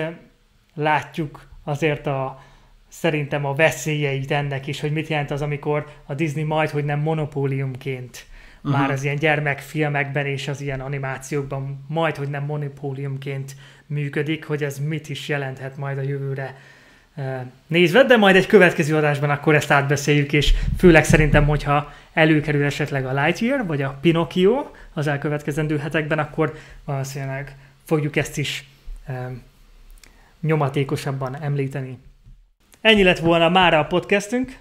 látjuk 0.74 1.48
azért 1.64 2.08
a 2.08 2.42
szerintem 2.88 3.46
a 3.46 3.54
veszélyeit 3.54 4.32
ennek 4.32 4.68
is, 4.68 4.80
hogy 4.80 4.92
mit 4.92 5.08
jelent 5.08 5.32
az, 5.32 5.42
amikor 5.42 5.86
a 6.06 6.14
Disney 6.14 6.44
majd, 6.44 6.70
hogy 6.70 6.86
nem 6.86 7.00
monopóliumként. 7.00 8.26
Uh-huh. 8.58 8.82
már 8.82 8.92
az 8.92 9.04
ilyen 9.04 9.16
gyermekfilmekben 9.16 10.26
és 10.26 10.48
az 10.48 10.62
ilyen 10.62 10.80
animációkban 10.80 11.86
majd, 11.88 12.16
hogy 12.16 12.30
nem 12.30 12.44
monopóliumként 12.44 13.56
működik, 13.86 14.46
hogy 14.46 14.64
ez 14.64 14.80
mit 14.80 15.10
is 15.10 15.28
jelenthet 15.28 15.78
majd 15.78 15.98
a 15.98 16.02
jövőre 16.02 16.56
nézve, 17.68 18.04
de 18.04 18.18
majd 18.18 18.36
egy 18.36 18.46
következő 18.46 18.96
adásban 18.96 19.30
akkor 19.30 19.56
ezt 19.56 19.72
átbeszéljük, 19.72 20.34
és 20.34 20.54
főleg 20.78 21.06
szerintem, 21.06 21.46
hogyha 21.46 21.94
előkerül 22.14 22.66
esetleg 22.66 23.06
a 23.06 23.24
Lightyear, 23.24 23.66
vagy 23.66 23.82
a 23.82 23.98
Pinocchio 24.02 24.66
az 24.94 25.08
elkövetkezendő 25.08 25.78
hetekben, 25.78 26.20
akkor 26.20 26.54
valószínűleg 26.86 27.56
fogjuk 27.86 28.16
ezt 28.16 28.38
is 28.38 28.70
nyomatékosabban 30.42 31.42
említeni. 31.42 31.98
Ennyi 32.82 33.04
lett 33.04 33.20
volna 33.20 33.50
már 33.50 33.74
a 33.74 33.86
podcastünk. 33.86 34.58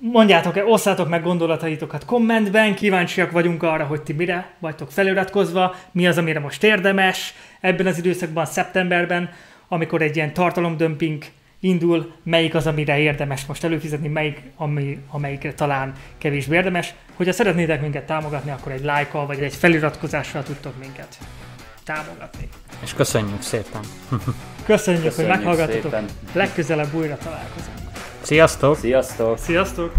Mondjátok, 0.00 0.62
osszátok 0.66 1.08
meg 1.08 1.22
gondolataitokat 1.22 2.04
kommentben, 2.04 2.74
kíváncsiak 2.74 3.30
vagyunk 3.30 3.62
arra, 3.62 3.84
hogy 3.84 4.02
ti 4.02 4.12
mire 4.12 4.50
vagytok 4.58 4.90
feliratkozva, 4.90 5.74
mi 5.90 6.06
az, 6.06 6.18
amire 6.18 6.40
most 6.40 6.62
érdemes 6.62 7.34
ebben 7.60 7.86
az 7.86 7.98
időszakban, 7.98 8.46
szeptemberben, 8.46 9.30
amikor 9.68 10.02
egy 10.02 10.16
ilyen 10.16 10.32
tartalomdömping 10.32 11.24
indul, 11.60 12.12
melyik 12.22 12.54
az, 12.54 12.66
amire 12.66 12.98
érdemes 12.98 13.46
most 13.46 13.64
előfizetni, 13.64 14.08
melyik, 14.08 14.42
ami, 14.56 14.98
amelyikre 15.10 15.54
talán 15.54 15.92
kevésbé 16.18 16.56
érdemes. 16.56 16.94
Hogyha 17.14 17.32
szeretnétek 17.32 17.80
minket 17.80 18.06
támogatni, 18.06 18.50
akkor 18.50 18.72
egy 18.72 18.84
lájkkal 18.84 19.26
vagy 19.26 19.42
egy 19.42 19.54
feliratkozással 19.54 20.42
tudtok 20.42 20.78
minket 20.78 21.18
támogatni. 21.84 22.48
És 22.82 22.94
köszönjük 22.94 23.42
szépen. 23.42 23.80
Köszönjük, 24.08 24.24
Köszönjük 24.66 25.14
hogy 25.14 25.26
meghallgattatok. 25.26 25.82
szépen. 25.82 26.04
Legközelebb 26.32 26.94
újra 26.94 27.16
találkozunk. 27.16 27.76
Sziasztok! 28.22 28.76
Sziasztok! 28.76 29.38
Sziasztok! 29.38 29.92